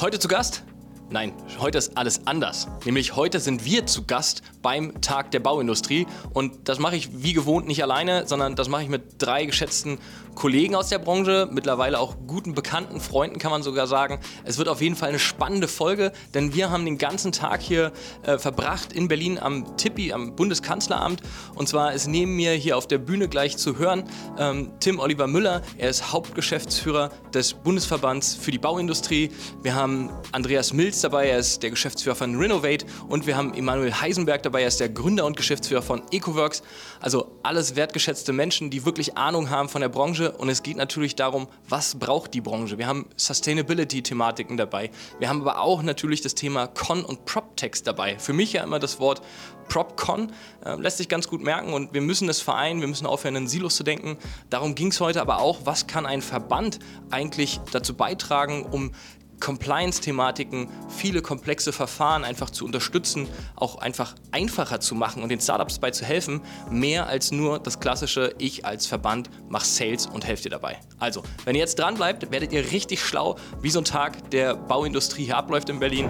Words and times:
Heute 0.00 0.20
zu 0.20 0.28
Gast 0.28 0.62
Nein, 1.10 1.32
heute 1.58 1.78
ist 1.78 1.96
alles 1.96 2.26
anders. 2.26 2.68
Nämlich 2.84 3.16
heute 3.16 3.40
sind 3.40 3.64
wir 3.64 3.86
zu 3.86 4.04
Gast 4.04 4.42
beim 4.60 5.00
Tag 5.00 5.30
der 5.30 5.40
Bauindustrie. 5.40 6.06
Und 6.34 6.68
das 6.68 6.78
mache 6.78 6.96
ich 6.96 7.22
wie 7.22 7.32
gewohnt 7.32 7.66
nicht 7.66 7.82
alleine, 7.82 8.26
sondern 8.26 8.56
das 8.56 8.68
mache 8.68 8.82
ich 8.82 8.90
mit 8.90 9.14
drei 9.16 9.46
geschätzten 9.46 9.98
Kollegen 10.34 10.76
aus 10.76 10.88
der 10.88 10.98
Branche, 11.00 11.48
mittlerweile 11.50 11.98
auch 11.98 12.14
guten 12.28 12.54
Bekannten, 12.54 13.00
Freunden 13.00 13.40
kann 13.40 13.50
man 13.50 13.64
sogar 13.64 13.88
sagen. 13.88 14.20
Es 14.44 14.56
wird 14.56 14.68
auf 14.68 14.80
jeden 14.80 14.94
Fall 14.94 15.08
eine 15.08 15.18
spannende 15.18 15.66
Folge, 15.66 16.12
denn 16.32 16.54
wir 16.54 16.70
haben 16.70 16.84
den 16.84 16.96
ganzen 16.96 17.32
Tag 17.32 17.60
hier 17.60 17.90
äh, 18.22 18.38
verbracht 18.38 18.92
in 18.92 19.08
Berlin 19.08 19.40
am 19.40 19.76
Tippi, 19.76 20.12
am 20.12 20.36
Bundeskanzleramt. 20.36 21.22
Und 21.56 21.68
zwar 21.68 21.92
ist 21.92 22.06
neben 22.06 22.36
mir 22.36 22.52
hier 22.52 22.76
auf 22.76 22.86
der 22.86 22.98
Bühne 22.98 23.28
gleich 23.28 23.56
zu 23.56 23.78
hören 23.78 24.04
ähm, 24.38 24.70
Tim 24.78 25.00
Oliver 25.00 25.26
Müller. 25.26 25.62
Er 25.76 25.90
ist 25.90 26.12
Hauptgeschäftsführer 26.12 27.10
des 27.34 27.54
Bundesverbands 27.54 28.36
für 28.36 28.52
die 28.52 28.58
Bauindustrie. 28.58 29.32
Wir 29.62 29.74
haben 29.74 30.10
Andreas 30.30 30.72
Milz 30.72 30.97
Dietz 30.98 31.02
dabei, 31.02 31.28
er 31.28 31.38
ist 31.38 31.62
der 31.62 31.70
Geschäftsführer 31.70 32.16
von 32.16 32.34
Renovate 32.34 32.84
und 33.08 33.28
wir 33.28 33.36
haben 33.36 33.54
Emanuel 33.54 33.92
Heisenberg 33.92 34.42
dabei, 34.42 34.62
er 34.62 34.68
ist 34.68 34.80
der 34.80 34.88
Gründer 34.88 35.26
und 35.26 35.36
Geschäftsführer 35.36 35.80
von 35.80 36.02
EcoWorks. 36.10 36.64
Also 37.00 37.38
alles 37.44 37.76
wertgeschätzte 37.76 38.32
Menschen, 38.32 38.68
die 38.68 38.84
wirklich 38.84 39.16
Ahnung 39.16 39.48
haben 39.48 39.68
von 39.68 39.80
der 39.80 39.90
Branche 39.90 40.32
und 40.32 40.48
es 40.48 40.64
geht 40.64 40.76
natürlich 40.76 41.14
darum, 41.14 41.46
was 41.68 42.00
braucht 42.00 42.34
die 42.34 42.40
Branche. 42.40 42.78
Wir 42.78 42.88
haben 42.88 43.06
Sustainability-Thematiken 43.16 44.56
dabei. 44.56 44.90
Wir 45.20 45.28
haben 45.28 45.40
aber 45.42 45.60
auch 45.60 45.82
natürlich 45.84 46.20
das 46.20 46.34
Thema 46.34 46.66
Con- 46.66 47.04
und 47.04 47.26
Prop-Text 47.26 47.86
dabei. 47.86 48.18
Für 48.18 48.32
mich 48.32 48.54
ja 48.54 48.64
immer 48.64 48.80
das 48.80 48.98
Wort 48.98 49.22
PropCon 49.68 50.32
äh, 50.64 50.74
lässt 50.80 50.96
sich 50.96 51.08
ganz 51.08 51.28
gut 51.28 51.42
merken 51.42 51.72
und 51.72 51.94
wir 51.94 52.00
müssen 52.00 52.28
es 52.28 52.40
vereinen, 52.40 52.80
wir 52.80 52.88
müssen 52.88 53.06
aufhören, 53.06 53.36
in 53.36 53.46
Silos 53.46 53.76
zu 53.76 53.84
denken. 53.84 54.16
Darum 54.50 54.74
ging 54.74 54.88
es 54.88 55.00
heute 55.00 55.20
aber 55.20 55.38
auch, 55.40 55.60
was 55.64 55.86
kann 55.86 56.06
ein 56.06 56.22
Verband 56.22 56.78
eigentlich 57.10 57.60
dazu 57.70 57.94
beitragen, 57.94 58.64
um 58.64 58.92
Compliance-Thematiken, 59.40 60.68
viele 60.88 61.22
komplexe 61.22 61.72
Verfahren 61.72 62.24
einfach 62.24 62.50
zu 62.50 62.64
unterstützen, 62.64 63.28
auch 63.56 63.76
einfach 63.78 64.14
einfacher 64.32 64.80
zu 64.80 64.94
machen 64.94 65.22
und 65.22 65.28
den 65.30 65.40
Startups 65.40 65.74
dabei 65.74 65.90
zu 65.90 66.04
helfen, 66.04 66.40
mehr 66.70 67.06
als 67.06 67.32
nur 67.32 67.58
das 67.58 67.80
klassische 67.80 68.34
Ich 68.38 68.64
als 68.64 68.86
Verband 68.86 69.30
mach 69.48 69.64
Sales 69.64 70.06
und 70.06 70.26
helft 70.26 70.44
dir 70.44 70.50
dabei. 70.50 70.78
Also, 70.98 71.22
wenn 71.44 71.54
ihr 71.54 71.60
jetzt 71.60 71.78
dran 71.78 71.94
bleibt, 71.94 72.30
werdet 72.30 72.52
ihr 72.52 72.70
richtig 72.70 73.02
schlau, 73.02 73.36
wie 73.60 73.70
so 73.70 73.80
ein 73.80 73.84
Tag 73.84 74.30
der 74.30 74.56
Bauindustrie 74.56 75.24
hier 75.24 75.36
abläuft 75.36 75.68
in 75.68 75.78
Berlin. 75.78 76.08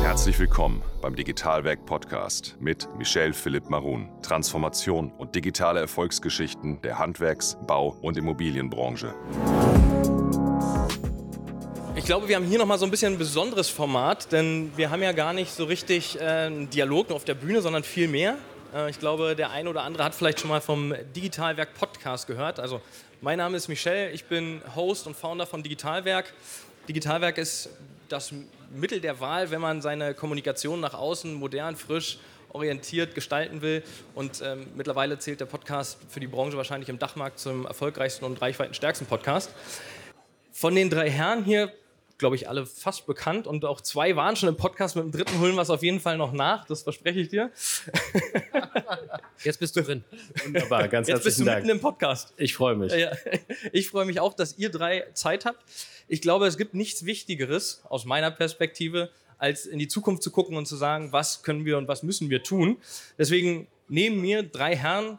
Herzlich 0.00 0.38
willkommen 0.38 0.82
beim 1.02 1.14
Digitalwerk 1.14 1.84
Podcast 1.84 2.56
mit 2.60 2.88
Michel 2.96 3.32
Philipp 3.32 3.68
Marun. 3.68 4.08
Transformation 4.22 5.12
und 5.12 5.34
digitale 5.34 5.80
Erfolgsgeschichten 5.80 6.80
der 6.82 6.98
Handwerks-, 6.98 7.58
Bau- 7.66 7.96
und 8.00 8.16
Immobilienbranche. 8.16 9.14
Ich 12.08 12.10
glaube, 12.10 12.26
wir 12.26 12.36
haben 12.36 12.46
hier 12.46 12.58
nochmal 12.58 12.78
so 12.78 12.86
ein 12.86 12.90
bisschen 12.90 13.12
ein 13.12 13.18
besonderes 13.18 13.68
Format, 13.68 14.32
denn 14.32 14.72
wir 14.76 14.88
haben 14.88 15.02
ja 15.02 15.12
gar 15.12 15.34
nicht 15.34 15.52
so 15.52 15.64
richtig 15.64 16.18
äh, 16.18 16.24
einen 16.24 16.70
Dialog 16.70 17.10
auf 17.10 17.26
der 17.26 17.34
Bühne, 17.34 17.60
sondern 17.60 17.84
viel 17.84 18.08
mehr. 18.08 18.38
Äh, 18.74 18.88
ich 18.88 18.98
glaube, 18.98 19.36
der 19.36 19.50
eine 19.50 19.68
oder 19.68 19.82
andere 19.82 20.04
hat 20.04 20.14
vielleicht 20.14 20.40
schon 20.40 20.48
mal 20.48 20.62
vom 20.62 20.94
Digitalwerk 21.14 21.74
Podcast 21.74 22.26
gehört. 22.26 22.60
Also, 22.60 22.80
mein 23.20 23.36
Name 23.36 23.58
ist 23.58 23.68
Michel, 23.68 24.10
ich 24.14 24.24
bin 24.24 24.62
Host 24.74 25.06
und 25.06 25.18
Founder 25.18 25.44
von 25.44 25.62
Digitalwerk. 25.62 26.32
Digitalwerk 26.88 27.36
ist 27.36 27.68
das 28.08 28.32
Mittel 28.74 29.02
der 29.02 29.20
Wahl, 29.20 29.50
wenn 29.50 29.60
man 29.60 29.82
seine 29.82 30.14
Kommunikation 30.14 30.80
nach 30.80 30.94
außen 30.94 31.34
modern, 31.34 31.76
frisch, 31.76 32.20
orientiert 32.48 33.14
gestalten 33.14 33.60
will. 33.60 33.82
Und 34.14 34.40
ähm, 34.42 34.66
mittlerweile 34.76 35.18
zählt 35.18 35.40
der 35.40 35.46
Podcast 35.46 35.98
für 36.08 36.20
die 36.20 36.26
Branche 36.26 36.56
wahrscheinlich 36.56 36.88
im 36.88 36.98
Dachmarkt 36.98 37.38
zum 37.38 37.66
erfolgreichsten 37.66 38.24
und 38.24 38.40
reichweitenstärksten 38.40 39.06
Podcast. 39.06 39.50
Von 40.52 40.74
den 40.74 40.88
drei 40.88 41.10
Herren 41.10 41.44
hier 41.44 41.70
glaube 42.18 42.36
ich, 42.36 42.48
alle 42.48 42.66
fast 42.66 43.06
bekannt 43.06 43.46
und 43.46 43.64
auch 43.64 43.80
zwei 43.80 44.16
waren 44.16 44.36
schon 44.36 44.48
im 44.48 44.56
Podcast. 44.56 44.96
Mit 44.96 45.04
dem 45.04 45.12
dritten 45.12 45.38
holen 45.40 45.54
wir 45.54 45.62
es 45.62 45.70
auf 45.70 45.82
jeden 45.82 46.00
Fall 46.00 46.18
noch 46.18 46.32
nach, 46.32 46.66
das 46.66 46.82
verspreche 46.82 47.20
ich 47.20 47.28
dir. 47.28 47.50
Jetzt 49.44 49.60
bist 49.60 49.76
du 49.76 49.82
drin. 49.82 50.04
Wunderbar, 50.44 50.88
ganz 50.88 51.06
Jetzt 51.08 51.24
bist 51.24 51.38
du 51.38 51.44
Dank. 51.44 51.64
mitten 51.64 51.76
im 51.76 51.80
Podcast. 51.80 52.34
Ich 52.36 52.54
freue 52.54 52.74
mich. 52.74 52.92
Ja, 52.92 53.12
ich 53.72 53.88
freue 53.88 54.04
mich 54.04 54.18
auch, 54.18 54.34
dass 54.34 54.58
ihr 54.58 54.70
drei 54.70 55.06
Zeit 55.14 55.44
habt. 55.44 55.64
Ich 56.08 56.20
glaube, 56.20 56.46
es 56.46 56.58
gibt 56.58 56.74
nichts 56.74 57.04
Wichtigeres 57.04 57.82
aus 57.88 58.04
meiner 58.04 58.32
Perspektive, 58.32 59.10
als 59.38 59.66
in 59.66 59.78
die 59.78 59.86
Zukunft 59.86 60.24
zu 60.24 60.32
gucken 60.32 60.56
und 60.56 60.66
zu 60.66 60.74
sagen, 60.74 61.12
was 61.12 61.44
können 61.44 61.64
wir 61.64 61.78
und 61.78 61.86
was 61.86 62.02
müssen 62.02 62.28
wir 62.30 62.42
tun. 62.42 62.78
Deswegen 63.16 63.68
neben 63.88 64.20
mir 64.20 64.42
drei 64.42 64.74
Herren, 64.74 65.18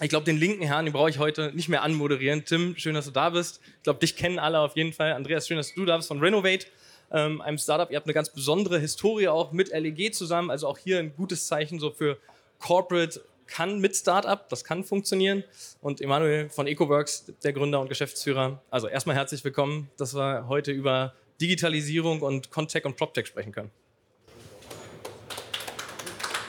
ich 0.00 0.08
glaube, 0.08 0.24
den 0.24 0.36
linken 0.36 0.62
Herrn, 0.62 0.84
den 0.84 0.92
brauche 0.92 1.10
ich 1.10 1.18
heute 1.18 1.52
nicht 1.54 1.68
mehr 1.68 1.82
anmoderieren. 1.82 2.44
Tim, 2.44 2.76
schön, 2.76 2.94
dass 2.94 3.06
du 3.06 3.10
da 3.10 3.30
bist. 3.30 3.60
Ich 3.78 3.82
glaube, 3.82 3.98
dich 3.98 4.16
kennen 4.16 4.38
alle 4.38 4.60
auf 4.60 4.76
jeden 4.76 4.92
Fall. 4.92 5.12
Andreas, 5.12 5.48
schön, 5.48 5.56
dass 5.56 5.74
du 5.74 5.84
da 5.84 5.96
bist 5.96 6.08
von 6.08 6.20
Renovate, 6.20 6.66
ähm, 7.10 7.40
einem 7.40 7.58
Startup. 7.58 7.90
Ihr 7.90 7.96
habt 7.96 8.06
eine 8.06 8.14
ganz 8.14 8.30
besondere 8.30 8.78
Historie 8.78 9.28
auch 9.28 9.50
mit 9.52 9.70
LEG 9.70 10.14
zusammen. 10.14 10.50
Also 10.50 10.68
auch 10.68 10.78
hier 10.78 11.00
ein 11.00 11.14
gutes 11.16 11.48
Zeichen 11.48 11.80
so 11.80 11.90
für 11.90 12.18
Corporate 12.60 13.20
kann 13.48 13.80
mit 13.80 13.96
Startup, 13.96 14.48
das 14.50 14.62
kann 14.62 14.84
funktionieren. 14.84 15.42
Und 15.80 16.00
Emanuel 16.00 16.50
von 16.50 16.66
EcoWorks, 16.66 17.32
der 17.42 17.52
Gründer 17.52 17.80
und 17.80 17.88
Geschäftsführer. 17.88 18.62
Also 18.70 18.88
erstmal 18.88 19.16
herzlich 19.16 19.42
willkommen, 19.42 19.90
dass 19.96 20.14
wir 20.14 20.46
heute 20.48 20.70
über 20.70 21.14
Digitalisierung 21.40 22.20
und 22.20 22.50
Contech 22.50 22.84
und 22.84 22.96
PropTech 22.96 23.26
sprechen 23.26 23.52
können. 23.52 23.70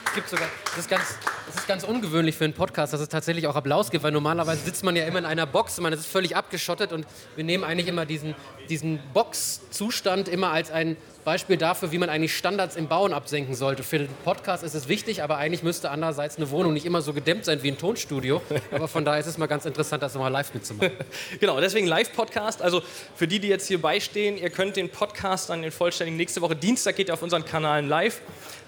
Es 0.06 0.14
gibt 0.14 0.28
sogar, 0.28 0.48
das 0.66 0.78
ist 0.78 0.90
ganz, 0.90 1.16
das 1.50 1.62
ist 1.62 1.66
ganz 1.66 1.82
ungewöhnlich 1.82 2.36
für 2.36 2.44
einen 2.44 2.52
Podcast, 2.52 2.92
dass 2.92 3.00
es 3.00 3.08
tatsächlich 3.08 3.48
auch 3.48 3.56
Applaus 3.56 3.90
gibt, 3.90 4.04
weil 4.04 4.12
normalerweise 4.12 4.64
sitzt 4.64 4.84
man 4.84 4.94
ja 4.94 5.04
immer 5.04 5.18
in 5.18 5.24
einer 5.24 5.46
Box, 5.46 5.80
man 5.80 5.92
ist 5.92 6.06
völlig 6.06 6.36
abgeschottet 6.36 6.92
und 6.92 7.06
wir 7.34 7.42
nehmen 7.42 7.64
eigentlich 7.64 7.88
immer 7.88 8.06
diesen, 8.06 8.36
diesen 8.68 9.00
Box-Zustand 9.12 10.28
immer 10.28 10.50
als 10.50 10.70
ein 10.70 10.96
Beispiel 11.24 11.56
dafür, 11.56 11.92
wie 11.92 11.98
man 11.98 12.08
eigentlich 12.08 12.36
Standards 12.36 12.76
im 12.76 12.88
Bauen 12.88 13.12
absenken 13.12 13.54
sollte. 13.54 13.82
Für 13.82 13.98
den 13.98 14.08
Podcast 14.24 14.62
ist 14.62 14.74
es 14.74 14.88
wichtig, 14.88 15.22
aber 15.22 15.36
eigentlich 15.36 15.62
müsste 15.62 15.90
andererseits 15.90 16.36
eine 16.36 16.50
Wohnung 16.50 16.72
nicht 16.72 16.86
immer 16.86 17.02
so 17.02 17.12
gedämmt 17.12 17.44
sein 17.44 17.62
wie 17.62 17.70
ein 17.70 17.78
Tonstudio. 17.78 18.40
Aber 18.70 18.88
von 18.88 19.04
daher 19.04 19.20
ist 19.20 19.26
es 19.26 19.36
mal 19.36 19.46
ganz 19.46 19.66
interessant, 19.66 20.02
das 20.02 20.14
nochmal 20.14 20.32
live 20.32 20.54
mitzumachen. 20.54 20.92
genau, 21.40 21.60
deswegen 21.60 21.86
Live-Podcast. 21.86 22.62
Also 22.62 22.82
für 23.16 23.28
die, 23.28 23.38
die 23.38 23.48
jetzt 23.48 23.66
hier 23.68 23.82
beistehen, 23.82 24.38
ihr 24.38 24.50
könnt 24.50 24.76
den 24.76 24.88
Podcast 24.88 25.50
dann 25.50 25.62
den 25.62 25.72
vollständigen 25.72 26.16
nächste 26.16 26.40
Woche 26.40 26.56
Dienstag 26.56 26.96
geht 26.96 27.08
er 27.08 27.14
auf 27.14 27.22
unseren 27.22 27.44
Kanalen 27.44 27.88
live. 27.88 28.20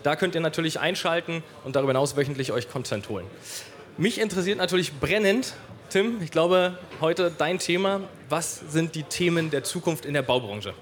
Da 0.03 0.17
könnt 0.17 0.35
ihr 0.35 0.41
natürlich 0.41 0.81
einschalten 0.81 1.43
und 1.65 1.77
darüber 1.77 1.93
hinaus 1.93 2.17
wöchentlich 2.17 2.53
euch 2.53 2.69
Content 2.73 3.09
holen. 3.09 3.27
Mich 3.99 4.19
interessiert 4.19 4.59
natürlich 4.59 4.93
brennend, 4.99 5.53
Tim, 5.91 6.23
ich 6.23 6.31
glaube, 6.31 6.79
heute 7.03 7.31
dein 7.37 7.59
Thema. 7.59 8.01
Was 8.31 8.61
sind 8.71 8.95
die 8.95 9.03
Themen 9.03 9.51
der 9.51 9.63
Zukunft 9.63 10.07
in 10.07 10.15
der 10.15 10.23
Baubranche? 10.23 10.73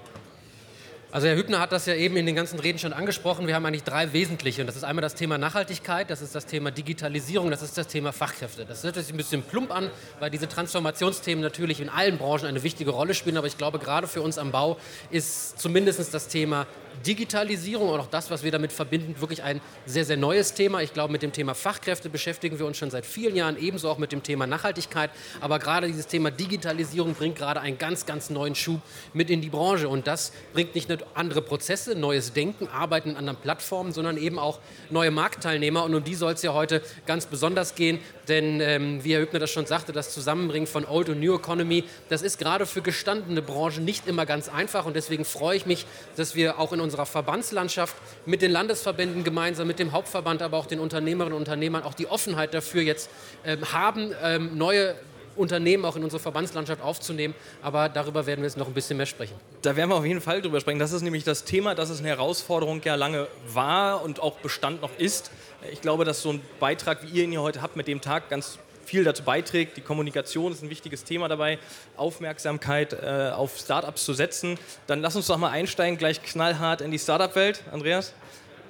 Also 1.11 1.27
Herr 1.27 1.35
Hübner 1.35 1.59
hat 1.59 1.73
das 1.73 1.85
ja 1.85 1.93
eben 1.93 2.15
in 2.15 2.25
den 2.25 2.35
ganzen 2.35 2.57
Reden 2.57 2.79
schon 2.79 2.93
angesprochen. 2.93 3.45
Wir 3.45 3.53
haben 3.53 3.65
eigentlich 3.65 3.83
drei 3.83 4.13
wesentliche. 4.13 4.61
Und 4.61 4.67
das 4.67 4.77
ist 4.77 4.85
einmal 4.85 5.01
das 5.01 5.15
Thema 5.15 5.37
Nachhaltigkeit, 5.37 6.09
das 6.09 6.21
ist 6.21 6.33
das 6.33 6.45
Thema 6.45 6.71
Digitalisierung, 6.71 7.51
das 7.51 7.61
ist 7.61 7.77
das 7.77 7.87
Thema 7.87 8.13
Fachkräfte. 8.13 8.63
Das 8.65 8.85
hört 8.85 8.95
sich 8.95 9.09
ein 9.09 9.17
bisschen 9.17 9.43
plump 9.43 9.75
an, 9.75 9.89
weil 10.21 10.29
diese 10.29 10.47
Transformationsthemen 10.47 11.43
natürlich 11.43 11.81
in 11.81 11.89
allen 11.89 12.17
Branchen 12.17 12.45
eine 12.45 12.63
wichtige 12.63 12.91
Rolle 12.91 13.13
spielen. 13.13 13.35
Aber 13.35 13.47
ich 13.47 13.57
glaube, 13.57 13.79
gerade 13.79 14.07
für 14.07 14.21
uns 14.21 14.37
am 14.37 14.51
Bau 14.51 14.77
ist 15.09 15.59
zumindest 15.59 16.13
das 16.13 16.29
Thema 16.29 16.65
Digitalisierung 17.05 17.89
und 17.89 17.99
auch 17.99 18.07
das, 18.07 18.29
was 18.29 18.43
wir 18.43 18.51
damit 18.51 18.71
verbinden, 18.71 19.15
wirklich 19.19 19.43
ein 19.43 19.61
sehr, 19.85 20.05
sehr 20.05 20.17
neues 20.17 20.53
Thema. 20.53 20.81
Ich 20.81 20.93
glaube, 20.93 21.11
mit 21.11 21.21
dem 21.21 21.31
Thema 21.31 21.53
Fachkräfte 21.55 22.09
beschäftigen 22.09 22.59
wir 22.59 22.65
uns 22.65 22.77
schon 22.77 22.91
seit 22.91 23.05
vielen 23.05 23.35
Jahren, 23.35 23.57
ebenso 23.57 23.89
auch 23.89 23.97
mit 23.97 24.11
dem 24.11 24.23
Thema 24.23 24.47
Nachhaltigkeit. 24.47 25.09
Aber 25.39 25.59
gerade 25.59 25.87
dieses 25.87 26.07
Thema 26.07 26.31
Digitalisierung 26.31 27.13
bringt 27.13 27.37
gerade 27.37 27.61
einen 27.61 27.77
ganz, 27.77 28.05
ganz 28.05 28.29
neuen 28.29 28.55
Schub 28.55 28.81
mit 29.13 29.29
in 29.29 29.41
die 29.41 29.49
Branche. 29.49 29.89
Und 29.89 30.07
das 30.07 30.31
bringt 30.53 30.75
nicht 30.75 30.89
nur 30.89 30.99
andere 31.13 31.41
Prozesse, 31.41 31.95
neues 31.95 32.33
Denken, 32.33 32.67
Arbeiten 32.67 33.11
in 33.11 33.15
anderen 33.15 33.39
Plattformen, 33.39 33.93
sondern 33.93 34.17
eben 34.17 34.37
auch 34.37 34.59
neue 34.89 35.11
Marktteilnehmer. 35.11 35.83
Und 35.83 35.95
um 35.95 36.03
die 36.03 36.15
soll 36.15 36.33
es 36.33 36.41
ja 36.41 36.53
heute 36.53 36.81
ganz 37.05 37.25
besonders 37.25 37.75
gehen. 37.75 37.99
Denn 38.27 38.61
ähm, 38.61 39.03
wie 39.03 39.13
Herr 39.13 39.21
Hübner 39.21 39.39
das 39.39 39.51
schon 39.51 39.65
sagte, 39.65 39.91
das 39.91 40.13
Zusammenbringen 40.13 40.67
von 40.67 40.85
Old 40.85 41.09
und 41.09 41.19
New 41.19 41.35
Economy, 41.35 41.83
das 42.09 42.21
ist 42.21 42.37
gerade 42.37 42.65
für 42.65 42.81
gestandene 42.81 43.41
Branchen 43.41 43.83
nicht 43.85 44.07
immer 44.07 44.25
ganz 44.25 44.49
einfach. 44.49 44.85
Und 44.85 44.95
deswegen 44.95 45.25
freue 45.25 45.57
ich 45.57 45.65
mich, 45.65 45.85
dass 46.15 46.35
wir 46.35 46.59
auch 46.59 46.73
in 46.73 46.80
unserer 46.81 47.05
Verbandslandschaft 47.05 47.95
mit 48.25 48.41
den 48.41 48.51
Landesverbänden 48.51 49.23
gemeinsam, 49.23 49.67
mit 49.67 49.79
dem 49.79 49.91
Hauptverband, 49.91 50.41
aber 50.41 50.57
auch 50.57 50.65
den 50.65 50.79
Unternehmerinnen 50.79 51.33
und 51.33 51.41
Unternehmern 51.41 51.83
auch 51.83 51.93
die 51.93 52.07
Offenheit 52.07 52.53
dafür 52.53 52.81
jetzt 52.81 53.09
ähm, 53.45 53.71
haben, 53.71 54.13
ähm, 54.21 54.57
neue 54.57 54.95
Unternehmen 55.35 55.85
auch 55.85 55.95
in 55.95 56.03
unsere 56.03 56.21
Verbandslandschaft 56.21 56.81
aufzunehmen. 56.81 57.33
Aber 57.61 57.89
darüber 57.89 58.25
werden 58.25 58.41
wir 58.41 58.47
jetzt 58.47 58.57
noch 58.57 58.67
ein 58.67 58.73
bisschen 58.73 58.97
mehr 58.97 59.05
sprechen. 59.05 59.35
Da 59.61 59.75
werden 59.75 59.89
wir 59.89 59.95
auf 59.95 60.05
jeden 60.05 60.21
Fall 60.21 60.41
drüber 60.41 60.59
sprechen. 60.59 60.79
Das 60.79 60.91
ist 60.91 61.01
nämlich 61.01 61.23
das 61.23 61.43
Thema, 61.43 61.75
dass 61.75 61.89
es 61.89 61.99
eine 61.99 62.09
Herausforderung 62.09 62.81
ja 62.83 62.95
lange 62.95 63.27
war 63.47 64.03
und 64.03 64.19
auch 64.19 64.37
Bestand 64.39 64.81
noch 64.81 64.91
ist. 64.97 65.31
Ich 65.71 65.81
glaube, 65.81 66.05
dass 66.05 66.21
so 66.21 66.31
ein 66.33 66.41
Beitrag, 66.59 67.03
wie 67.03 67.17
ihr 67.17 67.23
ihn 67.23 67.31
hier 67.31 67.41
heute 67.41 67.61
habt, 67.61 67.75
mit 67.75 67.87
dem 67.87 68.01
Tag 68.01 68.29
ganz 68.29 68.57
viel 68.91 69.05
dazu 69.05 69.23
beiträgt. 69.23 69.77
Die 69.77 69.81
Kommunikation 69.81 70.51
ist 70.51 70.61
ein 70.61 70.69
wichtiges 70.69 71.05
Thema 71.05 71.29
dabei, 71.29 71.59
Aufmerksamkeit 71.95 72.91
äh, 72.91 73.31
auf 73.33 73.57
Startups 73.57 74.03
zu 74.03 74.13
setzen. 74.13 74.59
Dann 74.85 74.99
lass 74.99 75.15
uns 75.15 75.27
doch 75.27 75.37
mal 75.37 75.49
einsteigen, 75.49 75.97
gleich 75.97 76.21
knallhart 76.21 76.81
in 76.81 76.91
die 76.91 76.99
Startup-Welt. 76.99 77.63
Andreas? 77.71 78.13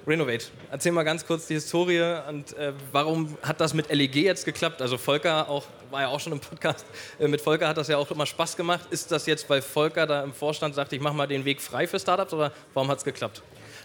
Renovate. 0.06 0.46
Erzähl 0.70 0.92
mal 0.92 1.02
ganz 1.02 1.26
kurz 1.26 1.48
die 1.48 1.54
Historie 1.54 2.20
und 2.28 2.56
äh, 2.56 2.72
warum 2.92 3.36
hat 3.42 3.60
das 3.60 3.74
mit 3.74 3.92
LEG 3.92 4.14
jetzt 4.14 4.44
geklappt? 4.44 4.80
Also 4.80 4.96
Volker 4.96 5.48
auch, 5.48 5.64
war 5.90 6.02
ja 6.02 6.08
auch 6.08 6.20
schon 6.20 6.32
im 6.32 6.40
Podcast, 6.40 6.86
äh, 7.18 7.26
mit 7.26 7.40
Volker 7.40 7.66
hat 7.66 7.76
das 7.76 7.88
ja 7.88 7.96
auch 7.98 8.10
immer 8.12 8.26
Spaß 8.26 8.56
gemacht. 8.56 8.86
Ist 8.90 9.10
das 9.10 9.26
jetzt, 9.26 9.50
weil 9.50 9.60
Volker 9.60 10.06
da 10.06 10.22
im 10.22 10.32
Vorstand 10.32 10.76
sagt, 10.76 10.92
ich 10.92 11.00
mache 11.00 11.14
mal 11.14 11.26
den 11.26 11.44
Weg 11.44 11.60
frei 11.60 11.88
für 11.88 11.98
Startups 11.98 12.32
oder 12.32 12.52
warum 12.74 12.88
hat 12.88 12.98
es 12.98 13.04
geklappt? 13.04 13.42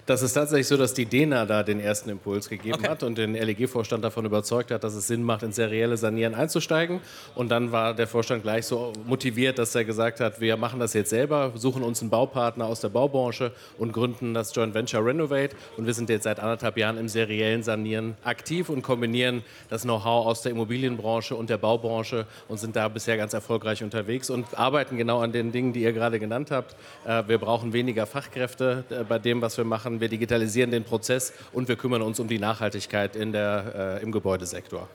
Das 0.07 0.21
ist 0.21 0.31
tatsächlich 0.31 0.67
so, 0.67 0.77
dass 0.77 0.93
die 0.93 1.05
DENA 1.05 1.45
da 1.45 1.63
den 1.63 1.81
ersten 1.81 2.09
Impuls 2.09 2.47
gegeben 2.47 2.75
okay. 2.75 2.87
hat 2.87 3.03
und 3.03 3.17
den 3.17 3.33
LEG-Vorstand 3.33 4.05
davon 4.05 4.23
überzeugt 4.23 4.71
hat, 4.71 4.85
dass 4.85 4.93
es 4.93 5.05
Sinn 5.05 5.21
macht, 5.21 5.43
in 5.43 5.51
serielle 5.51 5.97
Sanieren 5.97 6.33
einzusteigen. 6.33 7.01
Und 7.35 7.49
dann 7.49 7.73
war 7.73 7.93
der 7.93 8.07
Vorstand 8.07 8.41
gleich 8.41 8.65
so 8.65 8.93
motiviert, 9.05 9.59
dass 9.59 9.75
er 9.75 9.83
gesagt 9.83 10.21
hat, 10.21 10.39
wir 10.39 10.55
machen 10.55 10.79
das 10.79 10.93
jetzt 10.93 11.09
selber, 11.09 11.51
suchen 11.55 11.83
uns 11.83 11.99
einen 11.99 12.09
Baupartner 12.09 12.67
aus 12.67 12.79
der 12.79 12.87
Baubranche 12.87 13.51
und 13.77 13.91
gründen 13.91 14.33
das 14.33 14.55
Joint 14.55 14.73
Venture 14.73 15.05
Renovate. 15.05 15.57
Und 15.75 15.87
wir 15.87 15.93
sind 15.93 16.09
jetzt 16.09 16.23
seit 16.23 16.39
anderthalb 16.39 16.77
Jahren 16.77 16.97
im 16.97 17.09
seriellen 17.09 17.61
Sanieren 17.61 18.15
aktiv 18.23 18.69
und 18.69 18.83
kombinieren 18.83 19.43
das 19.69 19.81
Know-how 19.81 20.25
aus 20.25 20.41
der 20.41 20.53
Immobilienbranche 20.53 21.35
und 21.35 21.49
der 21.49 21.57
Baubranche 21.57 22.27
und 22.47 22.61
sind 22.61 22.77
da 22.77 22.87
bisher 22.87 23.17
ganz 23.17 23.33
erfolgreich 23.33 23.83
unterwegs 23.83 24.29
und 24.29 24.57
arbeiten 24.57 24.95
genau 24.95 25.19
an 25.19 25.33
den 25.33 25.51
Dingen, 25.51 25.73
die 25.73 25.81
ihr 25.81 25.91
gerade 25.91 26.17
genannt 26.17 26.49
habt. 26.49 26.77
Äh, 27.05 27.23
wir 27.27 27.39
brauchen 27.39 27.73
weniger 27.73 28.05
Fachkräfte 28.05 28.85
äh, 28.89 29.03
bei 29.03 29.19
dem, 29.19 29.41
was 29.41 29.57
wir 29.57 29.65
machen 29.65 29.96
wir 29.99 30.09
digitalisieren 30.09 30.71
den 30.71 30.83
Prozess 30.83 31.33
und 31.53 31.67
wir 31.67 31.75
kümmern 31.75 32.01
uns 32.01 32.19
um 32.19 32.27
die 32.27 32.39
Nachhaltigkeit 32.39 33.15
in 33.15 33.31
der, 33.31 33.99
äh, 33.99 34.03
im 34.03 34.11
Gebäudesektor. 34.11 34.87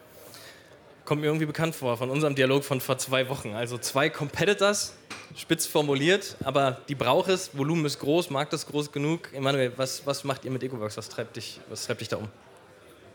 Kommt 1.04 1.20
mir 1.20 1.26
irgendwie 1.26 1.46
bekannt 1.46 1.74
vor 1.74 1.96
von 1.96 2.10
unserem 2.10 2.34
Dialog 2.34 2.64
von 2.64 2.80
vor 2.80 2.96
zwei 2.98 3.28
Wochen. 3.28 3.54
Also 3.54 3.76
zwei 3.76 4.08
Competitors, 4.08 4.94
spitz 5.36 5.66
formuliert, 5.66 6.36
aber 6.44 6.78
die 6.88 6.94
braucht 6.94 7.28
es, 7.28 7.56
Volumen 7.56 7.84
ist 7.84 7.98
groß, 7.98 8.30
Markt 8.30 8.52
ist 8.52 8.68
groß 8.68 8.92
genug. 8.92 9.32
Emanuel, 9.32 9.72
was, 9.76 10.06
was 10.06 10.24
macht 10.24 10.44
ihr 10.44 10.50
mit 10.50 10.62
EcoWorks? 10.62 10.96
Was 10.96 11.08
treibt 11.08 11.36
dich, 11.36 11.60
was 11.68 11.86
treibt 11.86 12.00
dich 12.00 12.08
da 12.08 12.18
um? 12.18 12.28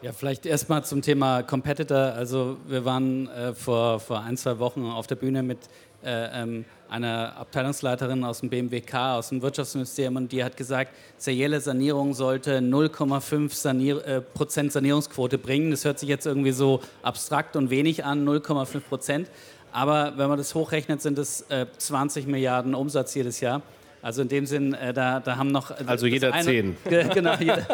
Ja, 0.01 0.11
vielleicht 0.11 0.45
erstmal 0.45 0.83
zum 0.85 1.01
Thema 1.01 1.41
Competitor. 1.41 1.97
Also 1.97 2.57
wir 2.67 2.85
waren 2.85 3.29
äh, 3.29 3.55
vor, 3.55 3.99
vor 3.99 4.21
ein, 4.21 4.37
zwei 4.37 4.59
Wochen 4.59 4.85
auf 4.85 5.07
der 5.07 5.15
Bühne 5.15 5.41
mit 5.41 5.57
äh, 6.03 6.43
ähm, 6.43 6.65
einer 6.89 7.35
Abteilungsleiterin 7.37 8.23
aus 8.23 8.39
dem 8.39 8.49
BMWK, 8.49 9.15
aus 9.15 9.29
dem 9.29 9.41
Wirtschaftsministerium, 9.41 10.15
und 10.15 10.31
die 10.31 10.43
hat 10.43 10.57
gesagt, 10.57 10.91
serielle 11.17 11.61
Sanierung 11.61 12.13
sollte 12.13 12.59
0,5 12.59 13.53
Sanier 13.53 14.05
äh, 14.05 14.21
Prozent 14.21 14.71
Sanierungsquote 14.71 15.37
bringen. 15.37 15.71
Das 15.71 15.85
hört 15.85 15.99
sich 15.99 16.09
jetzt 16.09 16.25
irgendwie 16.25 16.51
so 16.51 16.81
abstrakt 17.03 17.55
und 17.55 17.69
wenig 17.69 18.05
an, 18.05 18.27
0,5 18.27 18.79
Prozent. 18.81 19.29
Aber 19.71 20.13
wenn 20.17 20.29
man 20.29 20.37
das 20.37 20.55
hochrechnet, 20.55 21.01
sind 21.01 21.19
es 21.19 21.41
äh, 21.49 21.65
20 21.77 22.27
Milliarden 22.27 22.73
Umsatz 22.73 23.13
jedes 23.15 23.41
Jahr. 23.41 23.61
Also 24.01 24.21
in 24.21 24.29
dem 24.29 24.45
Sinn, 24.45 24.73
äh, 24.73 24.93
da, 24.93 25.19
da 25.19 25.37
haben 25.37 25.51
noch. 25.51 25.71
Also 25.85 26.05
jeder 26.05 26.33
eine, 26.33 26.45
zehn. 26.45 26.77
Genau, 26.85 27.35
jeder. 27.39 27.65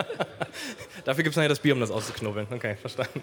Dafür 1.05 1.23
gibt 1.23 1.33
es 1.33 1.35
nachher 1.35 1.49
das 1.49 1.59
Bier, 1.59 1.73
um 1.73 1.79
das 1.79 1.91
auszuknobeln. 1.91 2.47
Okay, 2.49 2.75
verstanden. 2.75 3.21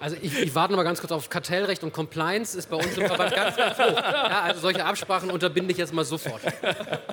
Also 0.00 0.16
ich, 0.22 0.36
ich 0.38 0.54
warte 0.54 0.72
noch 0.72 0.78
mal 0.78 0.84
ganz 0.84 0.98
kurz 0.98 1.12
auf 1.12 1.28
Kartellrecht 1.28 1.84
und 1.84 1.92
Compliance 1.92 2.56
ist 2.56 2.70
bei 2.70 2.76
uns 2.76 2.96
im 2.96 3.06
Verband 3.06 3.34
ganz, 3.34 3.54
ganz 3.54 3.78
hoch. 3.78 3.96
Ja, 3.96 4.40
also 4.44 4.60
solche 4.60 4.82
Absprachen 4.82 5.30
unterbinde 5.30 5.72
ich 5.72 5.78
jetzt 5.78 5.92
mal 5.92 6.06
sofort. 6.06 6.40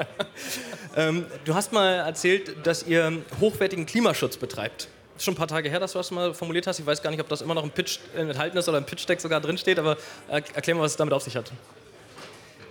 ähm, 0.96 1.26
du 1.44 1.54
hast 1.54 1.74
mal 1.74 1.96
erzählt, 1.96 2.66
dass 2.66 2.84
ihr 2.84 3.22
hochwertigen 3.42 3.86
Klimaschutz 3.86 4.38
betreibt. 4.38 4.88
Ist 5.18 5.26
schon 5.26 5.34
ein 5.34 5.38
paar 5.38 5.50
Tage 5.50 5.70
her, 5.70 5.82
dass 5.82 5.92
du 5.92 5.98
das 5.98 6.12
mal 6.12 6.34
formuliert 6.34 6.66
hast. 6.66 6.80
Ich 6.80 6.86
weiß 6.86 7.02
gar 7.02 7.10
nicht, 7.10 7.20
ob 7.20 7.28
das 7.28 7.42
immer 7.42 7.56
noch 7.56 7.64
im 7.64 7.72
Pitch 7.72 8.00
enthalten 8.16 8.58
ist 8.58 8.70
oder 8.70 8.78
im 8.78 8.86
Pitch-Deck 8.86 9.20
sogar 9.20 9.42
drinsteht, 9.42 9.80
aber 9.80 9.98
erklär 10.30 10.76
mal, 10.76 10.84
was 10.84 10.92
es 10.92 10.98
damit 10.98 11.14
auf 11.14 11.24
sich 11.24 11.36
hat. 11.36 11.52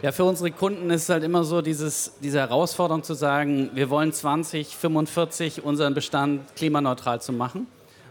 Ja, 0.00 0.12
für 0.12 0.24
unsere 0.24 0.50
Kunden 0.50 0.88
ist 0.90 1.02
es 1.02 1.08
halt 1.10 1.24
immer 1.24 1.44
so 1.44 1.60
dieses, 1.60 2.12
diese 2.22 2.38
Herausforderung 2.38 3.02
zu 3.02 3.12
sagen, 3.12 3.70
wir 3.74 3.90
wollen 3.90 4.12
2045 4.12 5.62
unseren 5.62 5.92
Bestand 5.92 6.54
klimaneutral 6.54 7.20
zu 7.20 7.32
machen. 7.32 7.66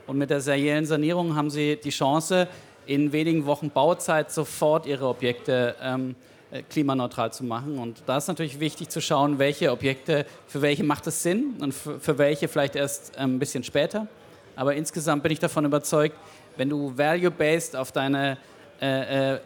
Und 0.07 0.17
mit 0.17 0.29
der 0.29 0.41
seriellen 0.41 0.85
Sanierung 0.85 1.35
haben 1.35 1.49
sie 1.49 1.77
die 1.83 1.89
Chance, 1.89 2.47
in 2.85 3.11
wenigen 3.11 3.45
Wochen 3.45 3.69
Bauzeit 3.69 4.31
sofort 4.31 4.85
ihre 4.85 5.07
Objekte 5.07 5.75
ähm, 5.81 6.15
äh, 6.51 6.61
klimaneutral 6.61 7.33
zu 7.33 7.43
machen. 7.43 7.79
Und 7.79 8.03
da 8.05 8.17
ist 8.17 8.27
natürlich 8.27 8.59
wichtig 8.59 8.89
zu 8.89 9.01
schauen, 9.01 9.39
welche 9.39 9.71
Objekte, 9.71 10.25
für 10.47 10.61
welche 10.61 10.83
macht 10.83 11.07
es 11.07 11.23
Sinn 11.23 11.55
und 11.59 11.73
für, 11.73 12.17
welche 12.17 12.47
vielleicht 12.47 12.75
erst 12.75 13.13
ähm, 13.17 13.35
ein 13.35 13.39
bisschen 13.39 13.63
später. 13.63 14.07
Aber 14.55 14.75
insgesamt 14.75 15.23
bin 15.23 15.31
ich 15.31 15.39
davon 15.39 15.65
überzeugt, 15.65 16.15
wenn 16.57 16.69
du 16.69 16.95
value-based 16.95 17.75
auf 17.75 17.91
deine 17.91 18.37
äh, 18.81 19.35
äh, 19.35 19.39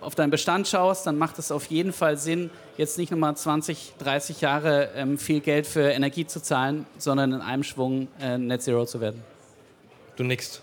auf 0.00 0.14
deinen 0.14 0.30
Bestand 0.30 0.66
schaust, 0.66 1.06
dann 1.06 1.18
macht 1.18 1.38
es 1.38 1.52
auf 1.52 1.66
jeden 1.66 1.92
Fall 1.92 2.16
Sinn, 2.16 2.48
jetzt 2.78 2.96
nicht 2.96 3.10
nochmal 3.10 3.36
20, 3.36 3.92
30 3.98 4.40
Jahre 4.40 4.88
ähm, 4.96 5.18
viel 5.18 5.40
Geld 5.40 5.66
für 5.66 5.82
Energie 5.82 6.26
zu 6.26 6.40
zahlen, 6.40 6.86
sondern 6.96 7.34
in 7.34 7.40
einem 7.42 7.62
Schwung 7.62 8.08
äh, 8.18 8.38
Net 8.38 8.62
Zero 8.62 8.86
zu 8.86 9.02
werden. 9.02 9.22
Du 10.20 10.24
nix. 10.24 10.60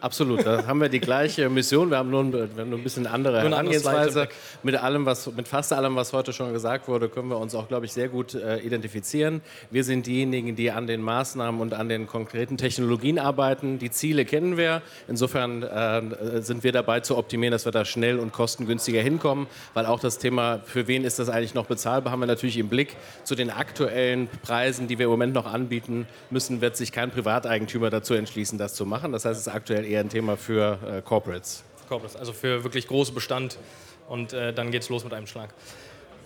Absolut, 0.00 0.46
da 0.46 0.64
haben 0.66 0.80
wir 0.80 0.88
die 0.88 1.00
gleiche 1.00 1.48
Mission. 1.48 1.90
Wir 1.90 1.98
haben 1.98 2.10
nur 2.10 2.22
ein, 2.22 2.32
wir 2.32 2.42
haben 2.42 2.70
nur 2.70 2.78
ein 2.78 2.84
bisschen 2.84 3.08
andere 3.08 3.42
Herangehensweise. 3.42 4.28
Mit 4.62 4.76
allem, 4.76 5.06
was, 5.06 5.32
mit 5.34 5.48
fast 5.48 5.72
allem, 5.72 5.96
was 5.96 6.12
heute 6.12 6.32
schon 6.32 6.52
gesagt 6.52 6.86
wurde, 6.86 7.08
können 7.08 7.28
wir 7.28 7.38
uns 7.38 7.54
auch, 7.54 7.66
glaube 7.66 7.86
ich, 7.86 7.92
sehr 7.92 8.08
gut 8.08 8.34
äh, 8.34 8.58
identifizieren. 8.58 9.40
Wir 9.70 9.82
sind 9.82 10.06
diejenigen, 10.06 10.54
die 10.54 10.70
an 10.70 10.86
den 10.86 11.02
Maßnahmen 11.02 11.60
und 11.60 11.74
an 11.74 11.88
den 11.88 12.06
konkreten 12.06 12.56
Technologien 12.56 13.18
arbeiten. 13.18 13.80
Die 13.80 13.90
Ziele 13.90 14.24
kennen 14.24 14.56
wir. 14.56 14.82
Insofern 15.08 15.64
äh, 15.64 16.42
sind 16.42 16.62
wir 16.62 16.70
dabei 16.70 17.00
zu 17.00 17.16
optimieren, 17.16 17.50
dass 17.50 17.64
wir 17.64 17.72
da 17.72 17.84
schnell 17.84 18.20
und 18.20 18.32
kostengünstiger 18.32 19.00
hinkommen, 19.02 19.48
weil 19.74 19.86
auch 19.86 19.98
das 19.98 20.18
Thema, 20.18 20.60
für 20.64 20.86
wen 20.86 21.02
ist 21.02 21.18
das 21.18 21.28
eigentlich 21.28 21.54
noch 21.54 21.66
bezahlbar, 21.66 22.12
haben 22.12 22.20
wir 22.20 22.26
natürlich 22.26 22.58
im 22.58 22.68
Blick. 22.68 22.96
Zu 23.24 23.34
den 23.34 23.50
aktuellen 23.50 24.28
Preisen, 24.42 24.86
die 24.86 24.98
wir 24.98 25.06
im 25.06 25.10
Moment 25.10 25.34
noch 25.34 25.52
anbieten 25.52 26.06
müssen, 26.30 26.60
wird 26.60 26.76
sich 26.76 26.92
kein 26.92 27.10
Privateigentümer 27.10 27.90
dazu 27.90 28.14
entschließen, 28.14 28.58
das 28.58 28.74
zu 28.74 28.86
machen. 28.86 29.10
Das 29.10 29.24
heißt, 29.24 29.40
es 29.40 29.48
ist 29.48 29.52
aktuell 29.52 29.87
eher 29.88 30.00
ein 30.00 30.08
Thema 30.08 30.36
für 30.36 30.78
äh, 30.86 31.02
Corporates. 31.02 31.64
Corporates, 31.88 32.16
also 32.16 32.32
für 32.32 32.64
wirklich 32.64 32.86
große 32.86 33.12
Bestand 33.12 33.58
und 34.08 34.32
äh, 34.32 34.52
dann 34.52 34.72
es 34.72 34.88
los 34.88 35.04
mit 35.04 35.14
einem 35.14 35.26
Schlag. 35.26 35.50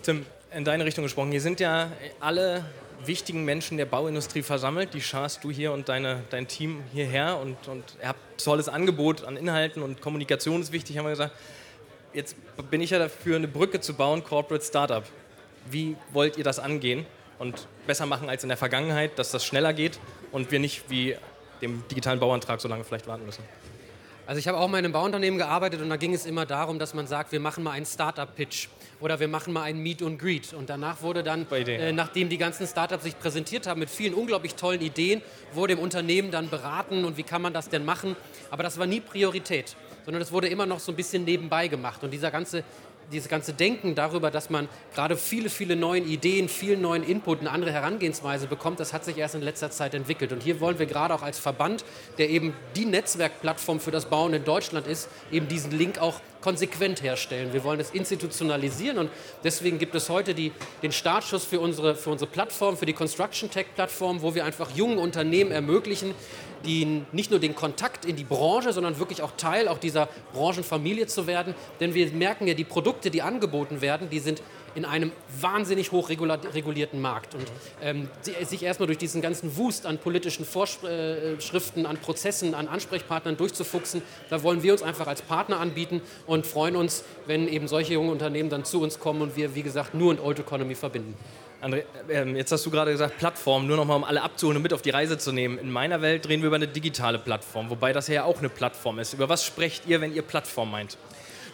Tim, 0.02 0.26
in 0.54 0.64
deine 0.64 0.84
Richtung 0.84 1.04
gesprochen, 1.04 1.30
hier 1.30 1.40
sind 1.40 1.60
ja 1.60 1.90
alle 2.20 2.64
wichtigen 3.04 3.44
Menschen 3.44 3.78
der 3.78 3.86
Bauindustrie 3.86 4.42
versammelt. 4.42 4.94
Die 4.94 5.00
scharst 5.00 5.42
du 5.44 5.50
hier 5.50 5.72
und 5.72 5.88
deine, 5.88 6.22
dein 6.30 6.46
Team 6.46 6.82
hierher 6.92 7.38
und, 7.38 7.68
und 7.68 7.84
ihr 8.00 8.08
habt 8.08 8.20
ein 8.20 8.38
tolles 8.38 8.68
Angebot 8.68 9.24
an 9.24 9.36
Inhalten 9.36 9.82
und 9.82 10.00
Kommunikation 10.00 10.60
ist 10.60 10.72
wichtig, 10.72 10.98
haben 10.98 11.06
wir 11.06 11.10
gesagt. 11.10 11.34
Jetzt 12.12 12.36
bin 12.70 12.80
ich 12.80 12.90
ja 12.90 12.98
dafür, 12.98 13.36
eine 13.36 13.48
Brücke 13.48 13.80
zu 13.80 13.94
bauen, 13.94 14.22
Corporate 14.22 14.64
Startup. 14.64 15.04
Wie 15.70 15.96
wollt 16.12 16.36
ihr 16.36 16.44
das 16.44 16.58
angehen 16.58 17.06
und 17.38 17.66
besser 17.86 18.06
machen 18.06 18.28
als 18.28 18.42
in 18.42 18.48
der 18.48 18.58
Vergangenheit, 18.58 19.18
dass 19.18 19.30
das 19.30 19.44
schneller 19.44 19.72
geht 19.72 19.98
und 20.30 20.50
wir 20.50 20.58
nicht 20.58 20.90
wie 20.90 21.16
dem 21.62 21.82
digitalen 21.88 22.20
Bauantrag 22.20 22.60
so 22.60 22.68
lange 22.68 22.84
vielleicht 22.84 23.06
warten 23.06 23.24
müssen? 23.24 23.42
Also 24.24 24.38
ich 24.38 24.46
habe 24.46 24.58
auch 24.58 24.68
mal 24.68 24.78
in 24.78 24.84
einem 24.84 24.92
Bauunternehmen 24.92 25.36
gearbeitet 25.36 25.82
und 25.82 25.88
da 25.88 25.96
ging 25.96 26.14
es 26.14 26.26
immer 26.26 26.46
darum, 26.46 26.78
dass 26.78 26.94
man 26.94 27.08
sagt, 27.08 27.32
wir 27.32 27.40
machen 27.40 27.64
mal 27.64 27.72
einen 27.72 27.86
Startup-Pitch 27.86 28.68
oder 29.00 29.18
wir 29.18 29.26
machen 29.26 29.52
mal 29.52 29.62
einen 29.62 29.82
Meet 29.82 30.02
and 30.02 30.18
Greet. 30.18 30.52
Und 30.52 30.70
danach 30.70 31.02
wurde 31.02 31.24
dann, 31.24 31.50
äh, 31.50 31.92
nachdem 31.92 32.28
die 32.28 32.38
ganzen 32.38 32.66
Startups 32.68 33.02
sich 33.02 33.18
präsentiert 33.18 33.66
haben 33.66 33.80
mit 33.80 33.90
vielen 33.90 34.14
unglaublich 34.14 34.54
tollen 34.54 34.80
Ideen, 34.80 35.22
wurde 35.52 35.72
im 35.72 35.80
Unternehmen 35.80 36.30
dann 36.30 36.48
beraten 36.48 37.04
und 37.04 37.16
wie 37.16 37.24
kann 37.24 37.42
man 37.42 37.52
das 37.52 37.68
denn 37.68 37.84
machen. 37.84 38.14
Aber 38.50 38.62
das 38.62 38.78
war 38.78 38.86
nie 38.86 39.00
Priorität, 39.00 39.74
sondern 40.04 40.20
das 40.20 40.30
wurde 40.30 40.46
immer 40.46 40.66
noch 40.66 40.78
so 40.78 40.92
ein 40.92 40.96
bisschen 40.96 41.24
nebenbei 41.24 41.66
gemacht. 41.66 42.04
Und 42.04 42.12
dieser 42.12 42.30
ganze 42.30 42.62
dieses 43.12 43.28
ganze 43.28 43.52
Denken 43.52 43.94
darüber, 43.94 44.30
dass 44.30 44.50
man 44.50 44.68
gerade 44.94 45.16
viele, 45.16 45.50
viele 45.50 45.76
neue 45.76 46.00
Ideen, 46.00 46.48
viel 46.48 46.76
neuen 46.76 47.04
Input, 47.04 47.40
eine 47.40 47.50
andere 47.50 47.72
Herangehensweise 47.72 48.46
bekommt, 48.46 48.80
das 48.80 48.92
hat 48.92 49.04
sich 49.04 49.18
erst 49.18 49.34
in 49.34 49.42
letzter 49.42 49.70
Zeit 49.70 49.94
entwickelt. 49.94 50.32
Und 50.32 50.42
hier 50.42 50.60
wollen 50.60 50.78
wir 50.78 50.86
gerade 50.86 51.14
auch 51.14 51.22
als 51.22 51.38
Verband, 51.38 51.84
der 52.18 52.30
eben 52.30 52.54
die 52.76 52.86
Netzwerkplattform 52.86 53.80
für 53.80 53.90
das 53.90 54.06
Bauen 54.06 54.34
in 54.34 54.44
Deutschland 54.44 54.86
ist, 54.86 55.08
eben 55.30 55.48
diesen 55.48 55.70
Link 55.70 55.98
auch 55.98 56.20
konsequent 56.40 57.02
herstellen. 57.02 57.52
Wir 57.52 57.64
wollen 57.64 57.80
es 57.80 57.90
institutionalisieren 57.90 58.98
und 58.98 59.10
deswegen 59.44 59.78
gibt 59.78 59.94
es 59.94 60.08
heute 60.10 60.34
die, 60.34 60.52
den 60.82 60.92
Startschuss 60.92 61.44
für 61.44 61.60
unsere, 61.60 61.94
für 61.94 62.10
unsere 62.10 62.30
Plattform, 62.30 62.76
für 62.76 62.84
die 62.86 62.92
Construction 62.92 63.50
Tech 63.50 63.66
Plattform, 63.74 64.22
wo 64.22 64.34
wir 64.34 64.44
einfach 64.44 64.70
jungen 64.72 64.98
Unternehmen 64.98 65.52
ermöglichen, 65.52 66.14
die 66.64 67.02
nicht 67.12 67.30
nur 67.30 67.40
den 67.40 67.54
Kontakt 67.54 68.04
in 68.04 68.16
die 68.16 68.24
Branche, 68.24 68.72
sondern 68.72 68.98
wirklich 68.98 69.22
auch 69.22 69.32
Teil 69.36 69.68
auch 69.68 69.78
dieser 69.78 70.08
Branchenfamilie 70.32 71.06
zu 71.06 71.26
werden. 71.26 71.54
Denn 71.80 71.94
wir 71.94 72.10
merken 72.12 72.46
ja, 72.46 72.54
die 72.54 72.64
Produkte, 72.64 73.10
die 73.10 73.22
angeboten 73.22 73.80
werden, 73.80 74.08
die 74.10 74.18
sind 74.18 74.42
in 74.74 74.84
einem 74.84 75.12
wahnsinnig 75.40 75.92
hoch 75.92 76.08
regulierten 76.08 77.00
Markt. 77.00 77.34
Und 77.34 77.44
ähm, 77.82 78.08
sich 78.42 78.62
erstmal 78.62 78.86
durch 78.86 78.98
diesen 78.98 79.20
ganzen 79.20 79.56
Wust 79.56 79.86
an 79.86 79.98
politischen 79.98 80.44
Vorschriften, 80.44 81.86
an 81.86 81.98
Prozessen, 81.98 82.54
an 82.54 82.68
Ansprechpartnern 82.68 83.36
durchzufuchsen, 83.36 84.02
da 84.30 84.42
wollen 84.42 84.62
wir 84.62 84.72
uns 84.72 84.82
einfach 84.82 85.06
als 85.06 85.22
Partner 85.22 85.60
anbieten 85.60 86.00
und 86.26 86.46
freuen 86.46 86.76
uns, 86.76 87.04
wenn 87.26 87.48
eben 87.48 87.68
solche 87.68 87.94
jungen 87.94 88.10
Unternehmen 88.10 88.50
dann 88.50 88.64
zu 88.64 88.80
uns 88.80 88.98
kommen 88.98 89.22
und 89.22 89.36
wir, 89.36 89.54
wie 89.54 89.62
gesagt, 89.62 89.94
nur 89.94 90.12
in 90.12 90.18
Old 90.18 90.38
Economy 90.38 90.74
verbinden. 90.74 91.16
André, 91.62 91.84
äh, 92.08 92.24
jetzt 92.32 92.50
hast 92.50 92.66
du 92.66 92.70
gerade 92.70 92.90
gesagt, 92.90 93.18
Plattform, 93.18 93.68
nur 93.68 93.76
noch 93.76 93.84
mal 93.84 93.94
um 93.94 94.02
alle 94.02 94.20
abzuholen 94.22 94.56
und 94.56 94.64
mit 94.64 94.72
auf 94.72 94.82
die 94.82 94.90
Reise 94.90 95.16
zu 95.16 95.30
nehmen. 95.30 95.58
In 95.58 95.70
meiner 95.70 96.02
Welt 96.02 96.28
reden 96.28 96.42
wir 96.42 96.48
über 96.48 96.56
eine 96.56 96.66
digitale 96.66 97.20
Plattform, 97.20 97.70
wobei 97.70 97.92
das 97.92 98.08
ja 98.08 98.24
auch 98.24 98.40
eine 98.40 98.48
Plattform 98.48 98.98
ist. 98.98 99.12
Über 99.12 99.28
was 99.28 99.44
sprecht 99.46 99.86
ihr, 99.86 100.00
wenn 100.00 100.12
ihr 100.12 100.22
Plattform 100.22 100.72
meint? 100.72 100.98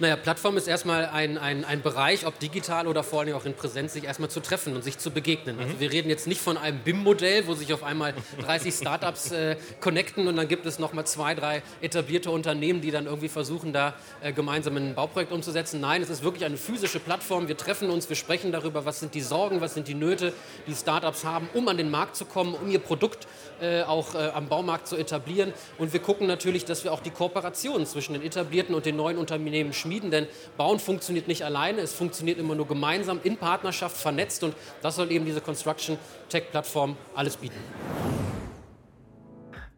Naja, 0.00 0.14
Plattform 0.14 0.56
ist 0.56 0.68
erstmal 0.68 1.06
ein, 1.06 1.38
ein, 1.38 1.64
ein 1.64 1.82
Bereich, 1.82 2.24
ob 2.24 2.38
digital 2.38 2.86
oder 2.86 3.02
vor 3.02 3.20
allem 3.20 3.34
auch 3.34 3.44
in 3.44 3.54
Präsenz, 3.54 3.94
sich 3.94 4.04
erstmal 4.04 4.30
zu 4.30 4.38
treffen 4.38 4.76
und 4.76 4.84
sich 4.84 4.98
zu 4.98 5.10
begegnen. 5.10 5.58
Also 5.58 5.74
mhm. 5.74 5.80
wir 5.80 5.90
reden 5.90 6.08
jetzt 6.08 6.28
nicht 6.28 6.40
von 6.40 6.56
einem 6.56 6.78
BIM-Modell, 6.78 7.48
wo 7.48 7.54
sich 7.54 7.72
auf 7.72 7.82
einmal 7.82 8.14
30 8.40 8.72
Startups 8.72 9.32
äh, 9.32 9.56
connecten 9.80 10.28
und 10.28 10.36
dann 10.36 10.46
gibt 10.46 10.66
es 10.66 10.78
nochmal 10.78 11.04
zwei, 11.04 11.34
drei 11.34 11.62
etablierte 11.80 12.30
Unternehmen, 12.30 12.80
die 12.80 12.92
dann 12.92 13.06
irgendwie 13.06 13.28
versuchen, 13.28 13.72
da 13.72 13.94
äh, 14.20 14.32
gemeinsam 14.32 14.76
ein 14.76 14.94
Bauprojekt 14.94 15.32
umzusetzen. 15.32 15.80
Nein, 15.80 16.00
es 16.00 16.10
ist 16.10 16.22
wirklich 16.22 16.44
eine 16.44 16.58
physische 16.58 17.00
Plattform. 17.00 17.48
Wir 17.48 17.56
treffen 17.56 17.90
uns, 17.90 18.08
wir 18.08 18.16
sprechen 18.16 18.52
darüber, 18.52 18.84
was 18.84 19.00
sind 19.00 19.14
die 19.14 19.20
Sorgen, 19.20 19.60
was 19.60 19.74
sind 19.74 19.88
die 19.88 19.94
Nöte, 19.94 20.32
die 20.68 20.74
Startups 20.74 21.24
haben, 21.24 21.48
um 21.54 21.66
an 21.66 21.76
den 21.76 21.90
Markt 21.90 22.14
zu 22.14 22.24
kommen, 22.24 22.54
um 22.54 22.70
ihr 22.70 22.78
Produkt 22.78 23.26
äh, 23.60 23.82
auch 23.82 24.14
äh, 24.14 24.30
am 24.32 24.48
Baumarkt 24.48 24.86
zu 24.86 24.96
etablieren. 24.96 25.52
Und 25.76 25.92
wir 25.92 26.00
gucken 26.00 26.28
natürlich, 26.28 26.64
dass 26.64 26.84
wir 26.84 26.92
auch 26.92 27.00
die 27.00 27.10
Kooperation 27.10 27.84
zwischen 27.84 28.12
den 28.12 28.22
etablierten 28.22 28.76
und 28.76 28.86
den 28.86 28.94
neuen 28.94 29.18
Unternehmen 29.18 29.72
schmieden, 29.72 29.87
denn 29.90 30.26
Bauen 30.56 30.78
funktioniert 30.78 31.28
nicht 31.28 31.44
alleine, 31.44 31.80
es 31.80 31.94
funktioniert 31.94 32.38
immer 32.38 32.54
nur 32.54 32.66
gemeinsam, 32.66 33.20
in 33.24 33.36
Partnerschaft, 33.36 33.96
vernetzt 33.96 34.44
und 34.44 34.54
das 34.82 34.96
soll 34.96 35.10
eben 35.10 35.24
diese 35.24 35.40
Construction 35.40 35.98
Tech 36.28 36.50
Plattform 36.50 36.96
alles 37.14 37.36
bieten. 37.36 37.58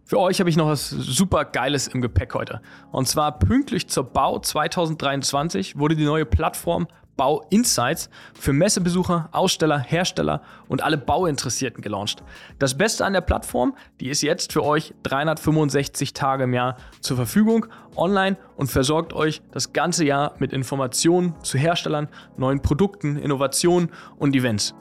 Für 0.05 0.19
euch 0.19 0.41
habe 0.41 0.51
ich 0.51 0.57
noch 0.57 0.67
was 0.67 0.91
super 0.91 1.45
Geiles 1.45 1.87
im 1.87 2.01
Gepäck 2.01 2.35
heute. 2.35 2.61
Und 2.91 3.07
zwar 3.07 3.39
pünktlich 3.39 3.89
zur 3.89 4.03
Bau 4.03 4.41
2023 4.41 5.79
wurde 5.79 5.95
die 5.95 6.05
neue 6.05 6.27
Plattform 6.27 6.89
Bau 7.21 7.45
Insights 7.51 8.09
für 8.33 8.55
Messebesucher, 8.55 9.29
Aussteller, 9.33 9.79
Hersteller 9.79 10.41
und 10.69 10.83
alle 10.83 10.97
Bauinteressierten 10.97 11.83
gelauncht. 11.83 12.23
Das 12.59 12.79
Beste 12.79 13.05
an 13.05 13.13
der 13.13 13.21
Plattform, 13.21 13.77
die 14.01 14.09
ist 14.09 14.23
jetzt 14.23 14.55
für 14.55 14.65
euch 14.65 14.95
365 15.03 16.15
Tage 16.15 16.45
im 16.45 16.55
Jahr 16.55 16.79
zur 17.03 17.19
Verfügung, 17.19 17.67
online 17.95 18.39
und 18.57 18.71
versorgt 18.71 19.13
euch 19.13 19.43
das 19.53 19.75
ganze 19.75 20.07
Jahr 20.07 20.35
mit 20.39 20.55
Informationen 20.55 21.35
zu 21.43 21.59
Herstellern, 21.59 22.09
neuen 22.39 22.63
Produkten, 22.63 23.19
Innovationen 23.19 23.91
und 24.17 24.35
Events. 24.35 24.75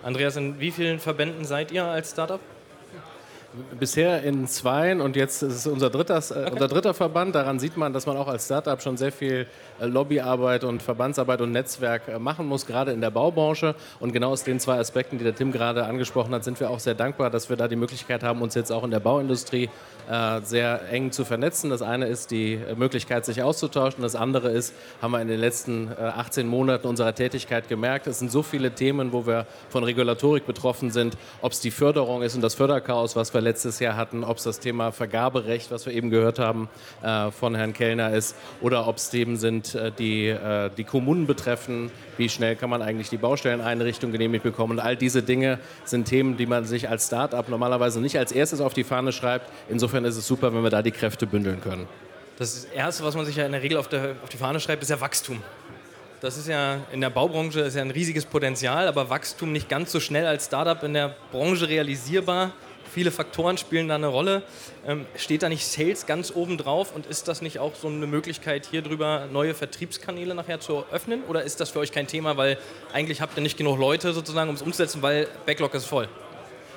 Andreas, 0.03 0.35
in 0.35 0.59
wie 0.59 0.73
vielen 0.73 0.99
Verbänden 0.99 1.45
seid 1.45 1.71
ihr 1.71 1.85
als 1.85 2.11
Startup? 2.11 2.41
Bisher 3.81 4.23
in 4.23 4.47
zweien 4.49 5.01
und 5.01 5.17
jetzt 5.17 5.41
ist 5.43 5.55
es 5.55 5.67
unser 5.67 5.89
dritter, 5.89 6.17
äh, 6.17 6.51
unser 6.51 6.69
dritter 6.69 6.93
Verband. 6.93 7.35
Daran 7.35 7.59
sieht 7.59 7.79
man, 7.79 7.95
dass 7.95 8.05
man 8.05 8.17
auch 8.19 8.29
als 8.29 8.45
Startup 8.45 8.83
schon 8.83 8.99
sehr 8.99 9.13
viel 9.13 9.47
äh, 9.81 9.87
Lobbyarbeit 9.87 10.63
und 10.63 10.83
Verbandsarbeit 10.83 11.41
und 11.41 11.53
Netzwerk 11.53 12.07
äh, 12.09 12.19
machen 12.19 12.47
muss, 12.47 12.67
gerade 12.67 12.93
in 12.93 13.01
der 13.01 13.11
Baubranche. 13.11 13.75
Und 13.99 14.13
genau 14.13 14.33
aus 14.33 14.45
den 14.45 14.61
zwei 14.61 14.79
Aspekten, 14.79 15.17
die 15.17 15.25
der 15.25 15.35
Tim 15.35 15.53
gerade 15.53 15.87
angesprochen 15.87 16.35
hat, 16.35 16.45
sind 16.45 16.61
wir 16.61 16.69
auch 16.69 16.81
sehr 16.81 16.95
dankbar, 16.95 17.31
dass 17.31 17.49
wir 17.49 17.57
da 17.57 17.67
die 17.67 17.77
Möglichkeit 17.77 18.23
haben, 18.23 18.43
uns 18.43 18.55
jetzt 18.55 18.71
auch 18.71 18.85
in 18.85 18.91
der 18.91 19.01
Bauindustrie 19.01 19.71
sehr 20.45 20.89
eng 20.93 21.11
zu 21.11 21.25
vernetzen. 21.25 21.69
Das 21.69 21.83
eine 21.83 22.07
ist 22.07 22.31
die 22.31 22.61
Möglichkeit, 22.77 23.25
sich 23.25 23.43
auszutauschen. 23.43 24.03
Das 24.03 24.15
andere 24.15 24.51
ist, 24.51 24.73
haben 25.03 25.11
wir 25.11 25.21
in 25.21 25.27
den 25.27 25.41
letzten 25.41 25.91
18 25.99 26.47
Monaten 26.47 26.87
unserer 26.87 27.13
Tätigkeit 27.13 27.69
gemerkt, 27.69 28.07
es 28.07 28.21
sind 28.21 28.31
so 28.31 28.45
viele 28.45 28.71
Themen, 28.71 29.13
wo 29.13 29.27
wir 29.27 29.47
von 29.69 29.83
Regulatorik 29.83 30.47
betroffen 30.47 30.93
sind, 30.93 31.17
ob 31.43 31.51
es 31.51 31.61
die 31.61 31.73
Förderung 31.73 32.23
ist 32.23 32.37
und 32.37 32.43
das 32.43 32.55
Förderchaos, 32.55 33.17
was 33.17 33.35
wir 33.35 33.41
letztes 33.47 33.79
Jahr 33.79 33.97
hatten, 33.97 34.25
ob 34.25 34.37
es 34.37 34.43
das 34.43 34.61
Thema 34.61 34.93
Vergaberecht, 34.93 35.71
was 35.71 35.87
wir 35.87 35.95
eben 35.95 36.11
gehört 36.11 36.38
haben 36.38 36.69
von 37.38 37.55
Herrn 37.55 37.73
Kellner 37.73 38.12
ist, 38.12 38.37
oder 38.61 38.87
ob 38.87 38.97
es 38.97 39.09
Themen 39.09 39.37
sind, 39.37 39.79
die 39.99 40.37
die 40.76 40.85
Kommunen 40.85 41.26
betreffen, 41.26 41.91
wie 42.19 42.29
schnell 42.29 42.57
kann 42.57 42.69
man 42.69 42.83
eigentlich 42.83 43.09
die 43.09 43.17
Baustelleneinrichtung 43.17 44.12
genehmigt 44.12 44.43
bekommen. 44.43 44.73
Und 44.73 44.81
all 44.81 44.97
diese 44.97 45.23
Dinge 45.23 45.59
sind 45.85 46.07
Themen, 46.07 46.37
die 46.37 46.47
man 46.47 46.65
sich 46.65 46.88
als 46.88 47.07
Start-up 47.07 47.49
normalerweise 47.49 48.00
nicht 48.00 48.19
als 48.19 48.33
erstes 48.33 48.61
auf 48.61 48.75
die 48.75 48.85
Fahne 48.85 49.12
schreibt. 49.12 49.50
Insofern 49.69 50.05
ist 50.05 50.17
es 50.17 50.26
super, 50.26 50.53
wenn 50.53 50.62
wir 50.62 50.71
da 50.71 50.83
die 50.83 50.91
Kräfte 50.91 51.26
bündeln 51.26 51.61
können. 51.61 51.87
Das 52.38 52.65
Erste, 52.65 53.05
was 53.05 53.15
man 53.15 53.25
sich 53.25 53.37
ja 53.37 53.47
in 53.47 53.53
der 53.53 53.62
Regel 53.62 53.79
auf, 53.79 53.88
der, 53.88 54.17
auf 54.23 54.29
die 54.29 54.37
Fahne 54.37 54.61
schreibt, 54.61 54.83
ist 54.83 54.91
ja 54.91 55.00
Wachstum. 55.00 55.43
Das 56.21 56.37
ist 56.37 56.49
ja 56.49 56.79
in 56.93 57.00
der 57.00 57.11
Baubranche 57.11 57.61
ist 57.61 57.76
ja 57.76 57.83
ein 57.83 57.91
riesiges 57.91 58.25
Potenzial, 58.25 58.88
aber 58.88 59.11
Wachstum 59.11 59.53
nicht 59.53 59.69
ganz 59.69 59.93
so 59.93 60.00
schnell 60.00 60.26
als 60.26 60.47
Startup 60.47 60.83
in 60.83 60.95
der 60.95 61.15
Branche 61.31 61.69
realisierbar. 61.69 62.53
Viele 62.97 63.11
Faktoren 63.11 63.59
spielen 63.59 63.88
da 63.88 63.97
eine 63.97 64.07
Rolle. 64.07 64.43
Ähm, 64.87 65.05
steht 65.17 65.43
da 65.43 65.50
nicht 65.50 65.67
Sales 65.67 66.07
ganz 66.07 66.33
oben 66.35 66.57
drauf 66.57 66.95
und 66.95 67.05
ist 67.05 67.29
das 67.29 67.43
nicht 67.43 67.59
auch 67.59 67.75
so 67.75 67.88
eine 67.88 68.07
Möglichkeit, 68.07 68.67
hier 68.71 68.81
drüber 68.81 69.29
neue 69.31 69.53
Vertriebskanäle 69.53 70.35
nachher 70.35 70.61
zu 70.61 70.83
öffnen? 70.91 71.23
Oder 71.29 71.43
ist 71.43 71.61
das 71.61 71.69
für 71.69 71.81
euch 71.81 71.93
kein 71.93 72.07
Thema, 72.07 72.38
weil 72.38 72.57
eigentlich 72.95 73.21
habt 73.21 73.37
ihr 73.37 73.43
nicht 73.43 73.59
genug 73.59 73.79
Leute 73.79 74.15
sozusagen, 74.15 74.49
um 74.49 74.57
es 74.57 74.62
umzusetzen, 74.62 75.03
weil 75.03 75.29
Backlog 75.45 75.75
ist 75.75 75.85
voll? 75.85 76.09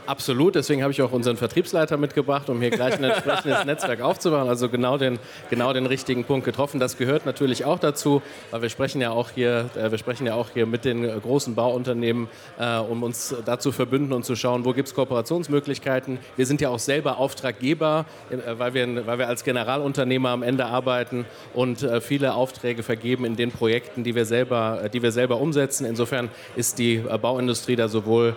Absolut, 0.10 0.56
deswegen 0.56 0.82
habe 0.82 0.92
ich 0.92 1.04
auch 1.04 1.12
unseren 1.12 1.38
Vertriebsleiter 1.38 1.96
mitgebracht, 1.98 2.50
um 2.50 2.60
hier 2.60 2.72
gleich 2.72 2.96
ein 2.96 3.04
entsprechendes 3.04 3.64
Netzwerk 3.66 4.02
aufzubauen. 4.02 4.50
Also 4.50 4.68
genau 4.68 4.98
den, 4.98 5.20
genau 5.52 5.72
den 5.72 5.86
richtigen 5.86 6.24
Punkt 6.24 6.46
getroffen. 6.46 6.80
Das 6.80 6.98
gehört 6.98 7.28
natürlich 7.28 7.64
auch 7.64 7.78
dazu, 7.78 8.24
weil 8.50 8.64
wir 8.64 8.70
sprechen 8.70 9.02
ja 9.02 9.12
auch 9.12 9.30
hier, 9.30 9.70
äh, 9.76 9.92
wir 9.92 10.00
sprechen 10.00 10.26
ja 10.26 10.34
auch 10.34 10.48
hier 10.52 10.66
mit 10.66 10.84
den 10.84 11.08
großen 11.22 11.54
Bauunternehmen, 11.54 12.28
äh, 12.58 12.80
um 12.80 13.04
uns 13.04 13.36
dazu 13.46 13.72
verbünden 13.72 14.12
und 14.12 14.26
zu 14.26 14.36
schauen, 14.36 14.66
wo 14.66 14.74
gibt 14.74 14.88
es 14.88 14.96
Kooperationsmöglichkeiten. 14.96 16.18
Wir 16.36 16.48
sind 16.48 16.60
ja 16.60 16.70
auch 16.70 16.80
selber 16.80 17.20
Auftraggeber, 17.20 18.08
äh, 18.32 18.38
weil, 18.58 18.74
wir, 18.74 19.06
weil 19.06 19.20
wir 19.20 19.28
als 19.28 19.44
Generalunternehmer 19.44 20.30
am 20.30 20.42
Ende 20.42 20.66
arbeiten 20.66 21.28
und 21.54 21.84
äh, 21.84 22.02
viele 22.02 22.34
Aufträge 22.34 22.82
vergeben 22.82 23.26
in 23.26 23.36
den 23.36 23.52
Projekten, 23.52 24.04
die 24.04 24.16
wir 24.16 24.26
selber, 24.26 24.80
äh, 24.86 24.90
die 24.90 25.04
wir 25.04 25.12
selber 25.12 25.40
umsetzen. 25.40 25.86
Insofern 25.86 26.30
ist 26.56 26.80
die 26.80 26.96
äh, 26.96 27.18
Bauindustrie 27.20 27.76
da 27.76 27.88
sowohl, 27.88 28.36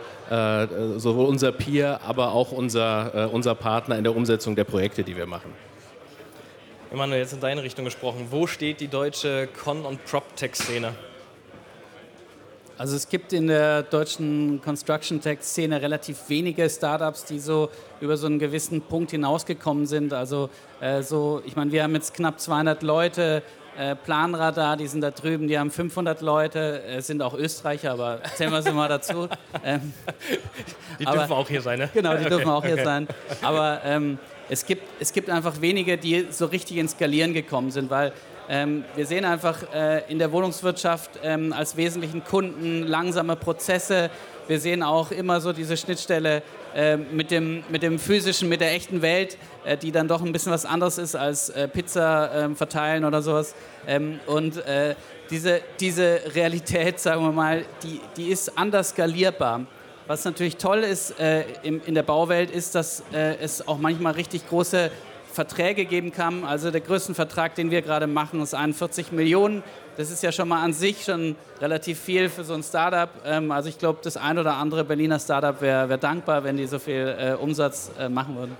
sowohl 0.97 1.27
unser 1.27 1.53
Peer, 1.65 2.01
aber 2.07 2.33
auch 2.33 2.53
unser, 2.53 3.15
äh, 3.15 3.27
unser 3.27 3.55
Partner 3.55 3.97
in 3.97 4.05
der 4.05 4.17
Umsetzung 4.17 4.57
der 4.57 4.65
Projekte, 4.65 5.05
die 5.05 5.17
wir 5.17 5.27
machen. 5.27 5.53
Emanuel, 6.91 7.21
jetzt 7.21 7.33
in 7.33 7.41
deine 7.41 7.63
Richtung 7.63 7.85
gesprochen. 7.85 8.27
Wo 8.31 8.47
steht 8.47 8.81
die 8.81 8.89
deutsche 8.89 9.49
Con- 9.63 9.87
und 9.87 10.05
Prop-Tech-Szene? 10.05 10.93
Also 12.77 12.97
es 12.97 13.09
gibt 13.09 13.33
in 13.33 13.47
der 13.47 13.83
deutschen 13.83 14.61
Construction-Tech-Szene 14.63 15.81
relativ 15.81 16.29
wenige 16.29 16.69
Startups, 16.69 17.25
die 17.25 17.39
so 17.39 17.71
über 18.01 18.17
so 18.17 18.27
einen 18.27 18.39
gewissen 18.39 18.83
Punkt 18.83 19.13
hinausgekommen 19.13 19.87
sind. 19.87 20.13
Also 20.13 20.51
äh, 20.81 21.03
so, 21.03 21.43
ich 21.47 21.55
meine, 21.55 21.71
wir 21.71 21.83
haben 21.83 21.95
jetzt 21.95 22.13
knapp 22.13 22.41
200 22.41 22.83
Leute, 22.83 23.43
äh, 23.79 23.97
Planradar, 23.97 24.77
die 24.77 24.87
sind 24.87 25.01
da 25.01 25.11
drüben, 25.11 25.49
die 25.49 25.59
haben 25.59 25.71
500 25.71 26.21
Leute, 26.21 26.83
äh, 26.83 27.01
sind 27.01 27.23
auch 27.23 27.35
Österreicher, 27.35 27.93
aber 27.93 28.21
zählen 28.37 28.53
wir 28.53 28.63
sie 28.63 28.73
mal 28.73 28.89
dazu. 28.89 29.29
Ähm, 29.65 29.93
die 30.99 31.07
aber, 31.07 31.19
dürfen 31.19 31.33
auch 31.35 31.49
hier 31.49 31.61
sein, 31.61 31.79
ne? 31.79 31.89
Genau, 31.95 32.13
die 32.15 32.21
okay, 32.21 32.29
dürfen 32.31 32.49
auch 32.49 32.65
hier 32.65 32.73
okay. 32.75 32.85
sein. 32.85 33.07
Aber 33.43 33.81
ähm, 33.85 34.19
es, 34.49 34.67
gibt, 34.67 34.83
es 34.99 35.13
gibt 35.13 35.31
einfach 35.31 35.61
wenige, 35.61 35.97
die 35.97 36.27
so 36.31 36.47
richtig 36.47 36.79
ins 36.79 36.93
Skalieren 36.93 37.33
gekommen 37.33 37.71
sind, 37.71 37.89
weil 37.91 38.13
ähm, 38.49 38.85
wir 38.97 39.07
sehen 39.07 39.25
einfach 39.25 39.63
äh, 39.73 40.03
in 40.11 40.19
der 40.19 40.33
Wohnungswirtschaft 40.33 41.11
ähm, 41.23 41.53
als 41.53 41.77
wesentlichen 41.77 42.25
Kunden 42.25 42.83
langsame 42.83 43.37
Prozesse. 43.37 44.11
Wir 44.49 44.59
sehen 44.59 44.83
auch 44.83 45.13
immer 45.13 45.41
so 45.41 45.53
diese 45.53 45.77
Schnittstelle 45.77 46.43
äh, 46.75 46.97
mit, 46.97 47.31
dem, 47.31 47.65
mit 47.69 47.83
dem 47.83 47.99
physischen, 47.99 48.49
mit 48.49 48.61
der 48.61 48.73
echten 48.73 49.03
Welt, 49.03 49.37
äh, 49.65 49.77
die 49.77 49.93
dann 49.93 50.09
doch 50.09 50.23
ein 50.23 50.33
bisschen 50.33 50.53
was 50.53 50.65
anderes 50.65 50.99
ist 50.99 51.15
als 51.15 51.51
äh, 51.51 51.69
Pizza 51.69 52.31
ähm, 52.35 52.57
verteilen 52.57 53.05
oder 53.05 53.23
sowas. 53.23 53.55
Ähm, 53.87 54.21
und 54.27 54.57
äh, 54.67 54.95
diese, 55.31 55.61
diese 55.81 56.21
Realität, 56.35 56.99
sagen 57.01 57.23
wir 57.23 57.33
mal, 57.33 57.65
die, 57.83 58.01
die 58.17 58.29
ist 58.29 58.57
anders 58.57 58.91
skalierbar. 58.91 59.67
Was 60.07 60.25
natürlich 60.25 60.57
toll 60.57 60.79
ist 60.79 61.19
äh, 61.21 61.45
in, 61.63 61.81
in 61.83 61.95
der 61.95 62.03
Bauwelt, 62.03 62.51
ist, 62.51 62.75
dass 62.75 63.03
es 63.13 63.67
auch 63.67 63.79
manchmal 63.79 64.15
richtig 64.15 64.49
große 64.49 64.91
Verträge 65.33 65.85
geben 65.87 66.13
kann. 66.13 66.45
Also 66.45 66.71
der 66.71 66.81
größte 66.81 67.15
Vertrag, 67.15 67.55
den 67.55 67.71
wir 67.71 67.83
gerade 67.83 68.07
machen, 68.07 68.41
ist 68.41 68.55
41 68.55 69.13
Millionen. 69.13 69.63
Das 69.97 70.11
ist 70.11 70.23
ja 70.23 70.33
schon 70.33 70.49
mal 70.49 70.63
an 70.63 70.73
sich 70.73 71.05
schon 71.05 71.37
relativ 71.61 72.01
viel 72.01 72.31
für 72.31 72.45
so 72.45 72.55
ein 72.55 72.63
Startup. 72.63 73.11
Ähm, 73.27 73.51
also 73.51 73.69
ich 73.69 73.79
glaube, 73.79 74.01
das 74.03 74.17
ein 74.17 74.39
oder 74.39 74.55
andere 74.55 74.85
Berliner 74.85 75.19
Startup 75.19 75.61
wäre 75.61 75.89
wär 75.89 75.99
dankbar, 75.99 76.45
wenn 76.45 76.57
die 76.57 76.67
so 76.67 76.79
viel 76.79 77.15
äh, 77.19 77.35
Umsatz 77.35 77.91
äh, 77.99 78.09
machen 78.09 78.37
würden. 78.37 78.57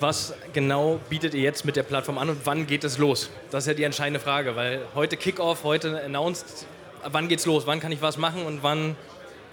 Was 0.00 0.34
genau 0.52 1.00
bietet 1.08 1.32
ihr 1.32 1.40
jetzt 1.40 1.64
mit 1.64 1.76
der 1.76 1.82
Plattform 1.82 2.18
an 2.18 2.28
und 2.28 2.44
wann 2.44 2.66
geht 2.66 2.84
es 2.84 2.98
los? 2.98 3.30
Das 3.50 3.64
ist 3.64 3.68
ja 3.68 3.74
die 3.74 3.84
entscheidende 3.84 4.20
Frage, 4.20 4.54
weil 4.54 4.82
heute 4.94 5.16
Kickoff, 5.16 5.64
heute 5.64 6.02
announced, 6.04 6.66
wann 7.10 7.28
geht's 7.28 7.46
los? 7.46 7.66
Wann 7.66 7.80
kann 7.80 7.92
ich 7.92 8.02
was 8.02 8.18
machen 8.18 8.44
und 8.44 8.62
wann 8.62 8.96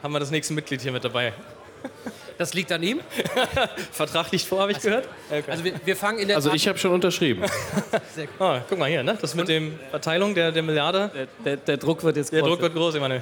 haben 0.04 0.12
wir 0.12 0.20
das 0.20 0.32
nächste 0.32 0.54
Mitglied 0.54 0.82
hier 0.82 0.92
mit 0.92 1.06
dabei? 1.06 1.32
Das 2.38 2.54
liegt 2.54 2.72
an 2.72 2.84
ihm. 2.84 3.00
Vertrag 3.92 4.32
liegt 4.32 4.46
vor, 4.46 4.62
habe 4.62 4.72
ich 4.72 4.80
gehört. 4.80 5.08
Okay. 5.30 5.44
Also 5.52 5.64
wir, 5.64 5.74
wir, 5.84 5.96
fangen 5.96 6.20
in 6.20 6.28
der 6.28 6.38
Also 6.38 6.52
ich 6.54 6.68
habe 6.68 6.78
schon 6.78 6.92
unterschrieben. 6.92 7.44
oh, 8.40 8.58
guck 8.68 8.78
mal 8.78 8.90
hier, 8.90 9.04
ne? 9.04 9.18
das 9.20 9.36
mit 9.36 9.48
der 9.48 9.62
Verteilung 9.90 10.34
der, 10.36 10.52
der 10.52 10.64
Milliarde. 10.64 11.12
Der, 11.14 11.28
der, 11.46 11.58
der, 11.58 11.78
Druck 11.78 12.04
wird 12.04 12.18
jetzt 12.18 12.32
groß. 12.32 12.40
Der 12.40 12.48
Druck 12.48 12.62
wird 12.62 12.74
groß, 12.74 12.96
ich 12.96 13.02
meine. 13.02 13.22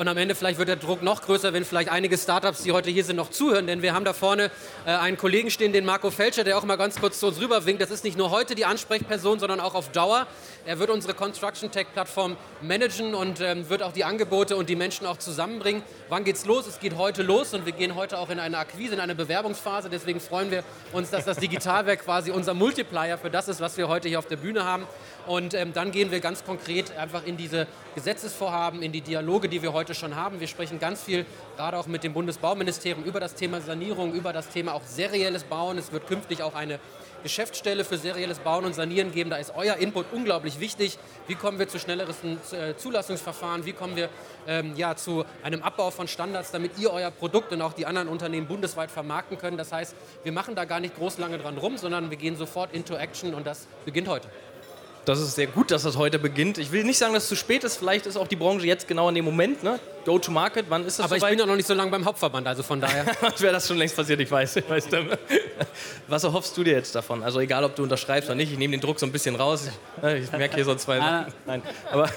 Und 0.00 0.08
am 0.08 0.16
Ende 0.16 0.34
vielleicht 0.34 0.58
wird 0.58 0.70
der 0.70 0.76
Druck 0.76 1.02
noch 1.02 1.20
größer, 1.20 1.52
wenn 1.52 1.62
vielleicht 1.62 1.90
einige 1.90 2.16
Startups, 2.16 2.62
die 2.62 2.72
heute 2.72 2.90
hier 2.90 3.04
sind, 3.04 3.16
noch 3.16 3.28
zuhören. 3.28 3.66
Denn 3.66 3.82
wir 3.82 3.92
haben 3.92 4.06
da 4.06 4.14
vorne 4.14 4.50
äh, 4.86 4.92
einen 4.92 5.18
Kollegen 5.18 5.50
stehen, 5.50 5.74
den 5.74 5.84
Marco 5.84 6.10
Felscher, 6.10 6.42
der 6.42 6.56
auch 6.56 6.64
mal 6.64 6.76
ganz 6.76 6.98
kurz 6.98 7.20
zu 7.20 7.26
uns 7.26 7.38
rüberwinkt. 7.38 7.82
Das 7.82 7.90
ist 7.90 8.02
nicht 8.02 8.16
nur 8.16 8.30
heute 8.30 8.54
die 8.54 8.64
Ansprechperson, 8.64 9.38
sondern 9.38 9.60
auch 9.60 9.74
auf 9.74 9.90
Dauer. 9.90 10.26
Er 10.66 10.78
wird 10.78 10.90
unsere 10.90 11.14
Construction 11.14 11.70
Tech 11.70 11.86
Plattform 11.94 12.36
managen 12.60 13.14
und 13.14 13.40
ähm, 13.40 13.70
wird 13.70 13.82
auch 13.82 13.92
die 13.92 14.04
Angebote 14.04 14.56
und 14.56 14.68
die 14.68 14.76
Menschen 14.76 15.06
auch 15.06 15.16
zusammenbringen. 15.16 15.82
Wann 16.10 16.22
geht's 16.22 16.44
los? 16.44 16.66
Es 16.66 16.78
geht 16.78 16.98
heute 16.98 17.22
los 17.22 17.54
und 17.54 17.64
wir 17.64 17.72
gehen 17.72 17.94
heute 17.94 18.18
auch 18.18 18.28
in 18.28 18.38
eine 18.38 18.58
Akquise, 18.58 18.92
in 18.92 19.00
eine 19.00 19.14
Bewerbungsphase. 19.14 19.88
Deswegen 19.88 20.20
freuen 20.20 20.50
wir 20.50 20.62
uns, 20.92 21.08
dass 21.08 21.24
das 21.24 21.38
Digitalwerk 21.38 22.04
quasi 22.04 22.30
unser 22.30 22.52
Multiplier 22.52 23.16
für 23.16 23.30
das 23.30 23.48
ist, 23.48 23.60
was 23.60 23.78
wir 23.78 23.88
heute 23.88 24.08
hier 24.08 24.18
auf 24.18 24.26
der 24.26 24.36
Bühne 24.36 24.64
haben. 24.64 24.86
Und 25.26 25.54
ähm, 25.54 25.72
dann 25.72 25.92
gehen 25.92 26.10
wir 26.10 26.20
ganz 26.20 26.44
konkret 26.44 26.96
einfach 26.96 27.24
in 27.24 27.38
diese 27.38 27.66
Gesetzesvorhaben, 27.94 28.82
in 28.82 28.92
die 28.92 29.00
Dialoge, 29.00 29.48
die 29.48 29.62
wir 29.62 29.72
heute 29.72 29.94
schon 29.94 30.14
haben. 30.14 30.40
Wir 30.40 30.48
sprechen 30.48 30.78
ganz 30.78 31.02
viel, 31.02 31.24
gerade 31.56 31.78
auch 31.78 31.86
mit 31.86 32.04
dem 32.04 32.12
Bundesbauministerium, 32.12 33.04
über 33.04 33.18
das 33.18 33.34
Thema 33.34 33.60
Sanierung, 33.62 34.12
über 34.12 34.34
das 34.34 34.48
Thema 34.48 34.74
auch 34.74 34.82
serielles 34.84 35.44
Bauen. 35.44 35.78
Es 35.78 35.90
wird 35.90 36.06
künftig 36.06 36.42
auch 36.42 36.54
eine 36.54 36.78
Geschäftsstelle 37.22 37.84
für 37.84 37.98
serielles 37.98 38.38
Bauen 38.38 38.64
und 38.64 38.74
Sanieren 38.74 39.12
geben. 39.12 39.30
Da 39.30 39.36
ist 39.36 39.52
euer 39.56 39.76
Input 39.76 40.06
unglaublich 40.12 40.59
wichtig. 40.60 40.98
Wie 41.26 41.34
kommen 41.34 41.58
wir 41.58 41.68
zu 41.68 41.78
schnelleren 41.78 42.38
äh, 42.52 42.76
Zulassungsverfahren? 42.76 43.64
Wie 43.66 43.72
kommen 43.72 43.96
wir 43.96 44.08
ähm, 44.46 44.74
ja, 44.76 44.96
zu 44.96 45.24
einem 45.42 45.62
Abbau 45.62 45.90
von 45.90 46.08
Standards, 46.08 46.50
damit 46.50 46.78
ihr 46.78 46.92
euer 46.92 47.10
Produkt 47.10 47.52
und 47.52 47.62
auch 47.62 47.72
die 47.72 47.86
anderen 47.86 48.08
Unternehmen 48.08 48.46
bundesweit 48.46 48.90
vermarkten 48.90 49.38
können? 49.38 49.56
Das 49.56 49.72
heißt, 49.72 49.94
wir 50.22 50.32
machen 50.32 50.54
da 50.54 50.64
gar 50.64 50.80
nicht 50.80 50.96
groß 50.96 51.18
lange 51.18 51.38
dran 51.38 51.58
rum, 51.58 51.76
sondern 51.76 52.10
wir 52.10 52.16
gehen 52.16 52.36
sofort 52.36 52.72
into 52.74 52.94
Action 52.94 53.34
und 53.34 53.46
das 53.46 53.66
beginnt 53.84 54.08
heute 54.08 54.28
das 55.04 55.20
ist 55.20 55.34
sehr 55.34 55.46
gut, 55.46 55.70
dass 55.70 55.82
das 55.82 55.96
heute 55.96 56.18
beginnt. 56.18 56.58
Ich 56.58 56.72
will 56.72 56.84
nicht 56.84 56.98
sagen, 56.98 57.14
dass 57.14 57.24
es 57.24 57.28
zu 57.28 57.36
spät 57.36 57.64
ist. 57.64 57.76
Vielleicht 57.76 58.06
ist 58.06 58.16
auch 58.16 58.28
die 58.28 58.36
Branche 58.36 58.66
jetzt 58.66 58.86
genau 58.86 59.08
in 59.08 59.14
dem 59.14 59.24
Moment. 59.24 59.62
Ne? 59.62 59.80
Go 60.04 60.18
to 60.18 60.30
Market, 60.30 60.66
wann 60.68 60.84
ist 60.84 60.98
das 60.98 61.04
Aber 61.04 61.16
soweit? 61.16 61.32
ich 61.32 61.38
bin 61.38 61.40
ja 61.40 61.46
noch 61.46 61.56
nicht 61.56 61.66
so 61.66 61.74
lange 61.74 61.90
beim 61.90 62.04
Hauptverband, 62.04 62.46
also 62.46 62.62
von 62.62 62.80
daher. 62.80 63.06
Wäre 63.38 63.52
das 63.52 63.66
schon 63.66 63.76
längst 63.76 63.96
passiert, 63.96 64.20
ich 64.20 64.30
weiß. 64.30 64.56
Ich 64.56 64.68
weiß 64.68 64.88
Was 66.08 66.24
erhoffst 66.24 66.56
du 66.56 66.64
dir 66.64 66.74
jetzt 66.74 66.94
davon? 66.94 67.22
Also 67.22 67.40
egal, 67.40 67.64
ob 67.64 67.74
du 67.76 67.82
unterschreibst 67.82 68.28
oder 68.28 68.36
nicht, 68.36 68.52
ich 68.52 68.58
nehme 68.58 68.72
den 68.72 68.80
Druck 68.80 68.98
so 68.98 69.06
ein 69.06 69.12
bisschen 69.12 69.36
raus. 69.36 69.68
Ich, 70.02 70.24
ich 70.24 70.32
merke 70.32 70.54
hier 70.54 70.64
so 70.64 70.74
zwei 70.74 70.98
Nein, 71.46 71.62
aber 71.90 72.08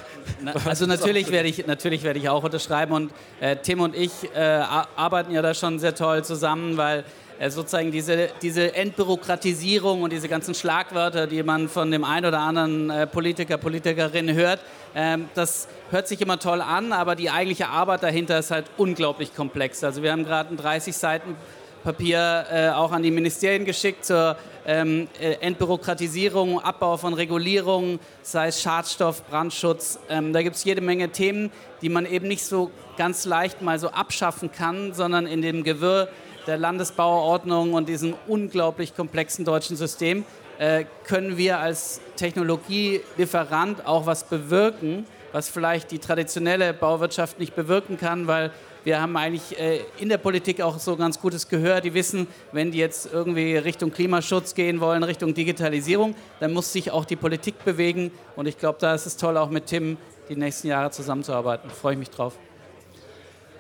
also 0.65 0.85
natürlich 0.85 1.31
werde 1.31 1.49
ich, 1.49 1.65
natürlich 1.65 2.03
werde 2.03 2.19
ich 2.19 2.29
auch 2.29 2.43
unterschreiben 2.43 2.93
und 2.93 3.11
äh, 3.39 3.55
Tim 3.57 3.81
und 3.81 3.95
ich 3.95 4.11
äh, 4.35 4.39
arbeiten 4.39 5.31
ja 5.31 5.41
da 5.41 5.53
schon 5.53 5.79
sehr 5.79 5.95
toll 5.95 6.23
zusammen, 6.23 6.77
weil 6.77 7.03
sozusagen 7.47 7.91
diese, 7.91 8.29
diese 8.41 8.75
Entbürokratisierung 8.75 10.01
und 10.03 10.11
diese 10.13 10.27
ganzen 10.27 10.53
Schlagwörter, 10.53 11.27
die 11.27 11.43
man 11.43 11.69
von 11.69 11.91
dem 11.91 12.03
einen 12.03 12.27
oder 12.27 12.39
anderen 12.39 12.89
äh, 12.89 13.07
Politiker, 13.07 13.57
Politikerin 13.57 14.33
hört, 14.33 14.59
ähm, 14.95 15.29
das 15.33 15.67
hört 15.89 16.07
sich 16.07 16.21
immer 16.21 16.39
toll 16.39 16.61
an, 16.61 16.93
aber 16.93 17.15
die 17.15 17.29
eigentliche 17.29 17.67
Arbeit 17.67 18.03
dahinter 18.03 18.39
ist 18.39 18.51
halt 18.51 18.65
unglaublich 18.77 19.35
komplex. 19.35 19.83
Also 19.83 20.03
wir 20.03 20.11
haben 20.11 20.23
gerade 20.23 20.53
ein 20.53 20.57
30 20.57 20.95
Seiten 20.95 21.35
Papier 21.83 22.45
äh, 22.49 22.69
auch 22.69 22.93
an 22.93 23.03
die 23.03 23.11
Ministerien 23.11 23.65
geschickt 23.65 24.05
zur 24.05 24.37
ähm, 24.65 25.09
Entbürokratisierung, 25.41 26.61
Abbau 26.61 26.95
von 26.95 27.13
Regulierungen, 27.13 27.99
sei 28.21 28.47
es 28.47 28.61
Schadstoff, 28.61 29.25
Brandschutz. 29.27 29.99
Ähm, 30.09 30.31
da 30.31 30.41
gibt 30.41 30.55
es 30.55 30.63
jede 30.63 30.79
Menge 30.79 31.09
Themen, 31.09 31.51
die 31.81 31.89
man 31.89 32.05
eben 32.05 32.29
nicht 32.29 32.45
so 32.45 32.71
ganz 32.95 33.25
leicht 33.25 33.61
mal 33.61 33.77
so 33.79 33.89
abschaffen 33.89 34.49
kann, 34.51 34.93
sondern 34.93 35.27
in 35.27 35.41
dem 35.41 35.65
Gewirr 35.65 36.07
der 36.47 36.57
Landesbauordnung 36.57 37.73
und 37.73 37.89
diesem 37.89 38.15
unglaublich 38.27 38.95
komplexen 38.95 39.45
deutschen 39.45 39.75
System 39.77 40.25
äh, 40.59 40.85
können 41.05 41.37
wir 41.37 41.59
als 41.59 42.01
Technologielieferant 42.15 43.85
auch 43.85 44.05
was 44.05 44.23
bewirken, 44.23 45.05
was 45.31 45.49
vielleicht 45.49 45.91
die 45.91 45.99
traditionelle 45.99 46.73
Bauwirtschaft 46.73 47.39
nicht 47.39 47.55
bewirken 47.55 47.97
kann, 47.97 48.27
weil 48.27 48.51
wir 48.83 49.01
haben 49.01 49.15
eigentlich 49.15 49.57
äh, 49.59 49.79
in 49.97 50.09
der 50.09 50.17
Politik 50.17 50.61
auch 50.61 50.77
so 50.77 50.95
ganz 50.97 51.19
gutes 51.19 51.47
Gehör. 51.47 51.79
Die 51.79 51.93
wissen, 51.93 52.27
wenn 52.51 52.71
die 52.71 52.79
jetzt 52.79 53.11
irgendwie 53.11 53.55
Richtung 53.55 53.91
Klimaschutz 53.91 54.55
gehen 54.55 54.81
wollen, 54.81 55.03
Richtung 55.03 55.33
Digitalisierung, 55.33 56.15
dann 56.39 56.51
muss 56.53 56.73
sich 56.73 56.91
auch 56.91 57.05
die 57.05 57.15
Politik 57.15 57.63
bewegen. 57.63 58.11
Und 58.35 58.45
ich 58.45 58.57
glaube, 58.57 58.79
da 58.81 58.93
ist 58.93 59.05
es 59.05 59.15
toll, 59.15 59.37
auch 59.37 59.49
mit 59.49 59.67
Tim 59.67 59.97
die 60.29 60.35
nächsten 60.35 60.67
Jahre 60.67 60.91
zusammenzuarbeiten. 60.91 61.69
Freue 61.69 61.93
ich 61.93 61.99
mich 61.99 62.09
drauf. 62.09 62.37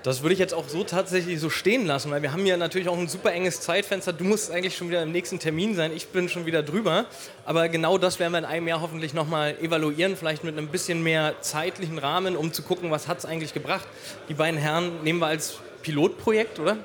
Das 0.03 0.21
würde 0.21 0.33
ich 0.33 0.39
jetzt 0.39 0.53
auch 0.53 0.67
so 0.67 0.83
tatsächlich 0.83 1.39
so 1.39 1.49
stehen 1.49 1.85
lassen, 1.87 2.11
weil 2.11 2.21
wir 2.21 2.33
haben 2.33 2.45
ja 2.45 2.57
natürlich 2.57 2.89
auch 2.89 2.97
ein 2.97 3.07
super 3.07 3.31
enges 3.31 3.61
Zeitfenster. 3.61 4.11
Du 4.11 4.25
musst 4.25 4.51
eigentlich 4.51 4.75
schon 4.75 4.89
wieder 4.89 5.01
im 5.01 5.13
nächsten 5.13 5.39
Termin 5.39 5.75
sein, 5.75 5.93
ich 5.95 6.09
bin 6.09 6.27
schon 6.27 6.45
wieder 6.45 6.61
drüber. 6.61 7.05
Aber 7.45 7.69
genau 7.69 7.97
das 7.97 8.19
werden 8.19 8.33
wir 8.33 8.39
in 8.39 8.45
einem 8.45 8.67
Jahr 8.67 8.81
hoffentlich 8.81 9.13
nochmal 9.13 9.55
evaluieren, 9.61 10.17
vielleicht 10.17 10.43
mit 10.43 10.57
einem 10.57 10.67
bisschen 10.67 11.03
mehr 11.03 11.35
zeitlichen 11.39 11.99
Rahmen, 11.99 12.35
um 12.35 12.51
zu 12.51 12.63
gucken, 12.63 12.91
was 12.91 13.07
hat 13.07 13.19
es 13.19 13.25
eigentlich 13.25 13.53
gebracht. 13.53 13.87
Die 14.27 14.33
beiden 14.33 14.59
Herren 14.59 15.03
nehmen 15.03 15.19
wir 15.19 15.27
als 15.27 15.59
Pilotprojekt, 15.83 16.59
oder? 16.59 16.77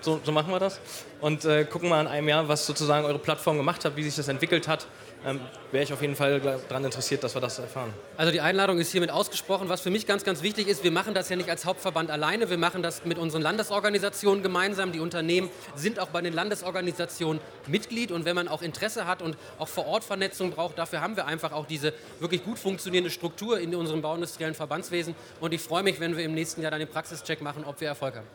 So, 0.00 0.20
so 0.24 0.32
machen 0.32 0.50
wir 0.50 0.58
das. 0.58 0.80
Und 1.20 1.44
äh, 1.44 1.64
gucken 1.64 1.90
mal 1.90 2.00
in 2.00 2.06
einem 2.06 2.28
Jahr, 2.28 2.48
was 2.48 2.64
sozusagen 2.64 3.04
eure 3.04 3.18
Plattform 3.18 3.58
gemacht 3.58 3.84
hat, 3.84 3.96
wie 3.96 4.02
sich 4.02 4.16
das 4.16 4.28
entwickelt 4.28 4.66
hat 4.66 4.86
ähm, 5.24 5.40
wäre 5.70 5.84
ich 5.84 5.92
auf 5.92 6.00
jeden 6.00 6.16
Fall 6.16 6.40
daran 6.68 6.84
interessiert, 6.84 7.22
dass 7.22 7.34
wir 7.34 7.40
das 7.40 7.58
erfahren. 7.58 7.92
Also 8.16 8.32
die 8.32 8.40
Einladung 8.40 8.78
ist 8.78 8.90
hiermit 8.90 9.10
ausgesprochen. 9.10 9.68
Was 9.68 9.80
für 9.80 9.90
mich 9.90 10.06
ganz, 10.06 10.24
ganz 10.24 10.42
wichtig 10.42 10.68
ist, 10.68 10.82
wir 10.82 10.90
machen 10.90 11.14
das 11.14 11.28
ja 11.28 11.36
nicht 11.36 11.48
als 11.48 11.64
Hauptverband 11.64 12.10
alleine, 12.10 12.50
wir 12.50 12.58
machen 12.58 12.82
das 12.82 13.04
mit 13.04 13.18
unseren 13.18 13.42
Landesorganisationen 13.42 14.42
gemeinsam. 14.42 14.92
Die 14.92 15.00
Unternehmen 15.00 15.50
sind 15.76 15.98
auch 15.98 16.08
bei 16.08 16.20
den 16.20 16.32
Landesorganisationen 16.32 17.40
Mitglied 17.66 18.10
und 18.10 18.24
wenn 18.24 18.34
man 18.34 18.48
auch 18.48 18.62
Interesse 18.62 19.06
hat 19.06 19.22
und 19.22 19.36
auch 19.58 19.68
vor 19.68 19.86
Ort 19.86 20.04
Vernetzung 20.04 20.50
braucht, 20.50 20.78
dafür 20.78 21.00
haben 21.00 21.16
wir 21.16 21.26
einfach 21.26 21.52
auch 21.52 21.66
diese 21.66 21.92
wirklich 22.18 22.44
gut 22.44 22.58
funktionierende 22.58 23.10
Struktur 23.10 23.60
in 23.60 23.74
unserem 23.74 24.02
bauindustriellen 24.02 24.54
Verbandswesen 24.54 25.14
und 25.40 25.54
ich 25.54 25.60
freue 25.60 25.82
mich, 25.82 26.00
wenn 26.00 26.16
wir 26.16 26.24
im 26.24 26.34
nächsten 26.34 26.62
Jahr 26.62 26.70
dann 26.70 26.80
den 26.80 26.88
Praxischeck 26.88 27.40
machen, 27.40 27.64
ob 27.64 27.80
wir 27.80 27.88
Erfolg 27.88 28.16
haben. 28.16 28.26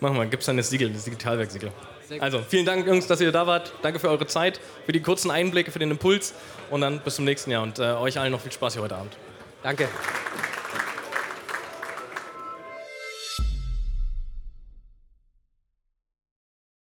Machen 0.00 0.16
wir, 0.16 0.26
gibt 0.26 0.42
es 0.42 0.46
dann 0.46 0.58
das 0.58 0.68
Siegel, 0.68 0.92
das 0.92 1.04
Digitalwerk-Siegel. 1.04 1.72
Also 2.20 2.40
vielen 2.46 2.66
Dank, 2.66 2.86
Jungs, 2.86 3.06
dass 3.06 3.20
ihr 3.20 3.32
da 3.32 3.46
wart. 3.46 3.72
Danke 3.82 3.98
für 3.98 4.08
eure 4.08 4.26
Zeit, 4.26 4.60
für 4.84 4.92
die 4.92 5.00
kurzen 5.00 5.30
Einblicke, 5.30 5.70
für 5.70 5.78
den 5.78 5.90
Impuls 5.90 6.34
und 6.70 6.80
dann 6.80 7.00
bis 7.00 7.16
zum 7.16 7.24
nächsten 7.24 7.50
Jahr 7.50 7.62
und 7.62 7.78
äh, 7.78 7.82
euch 7.94 8.18
allen 8.18 8.32
noch 8.32 8.40
viel 8.40 8.52
Spaß 8.52 8.74
hier 8.74 8.82
heute 8.82 8.96
Abend. 8.96 9.16
Danke. 9.62 9.88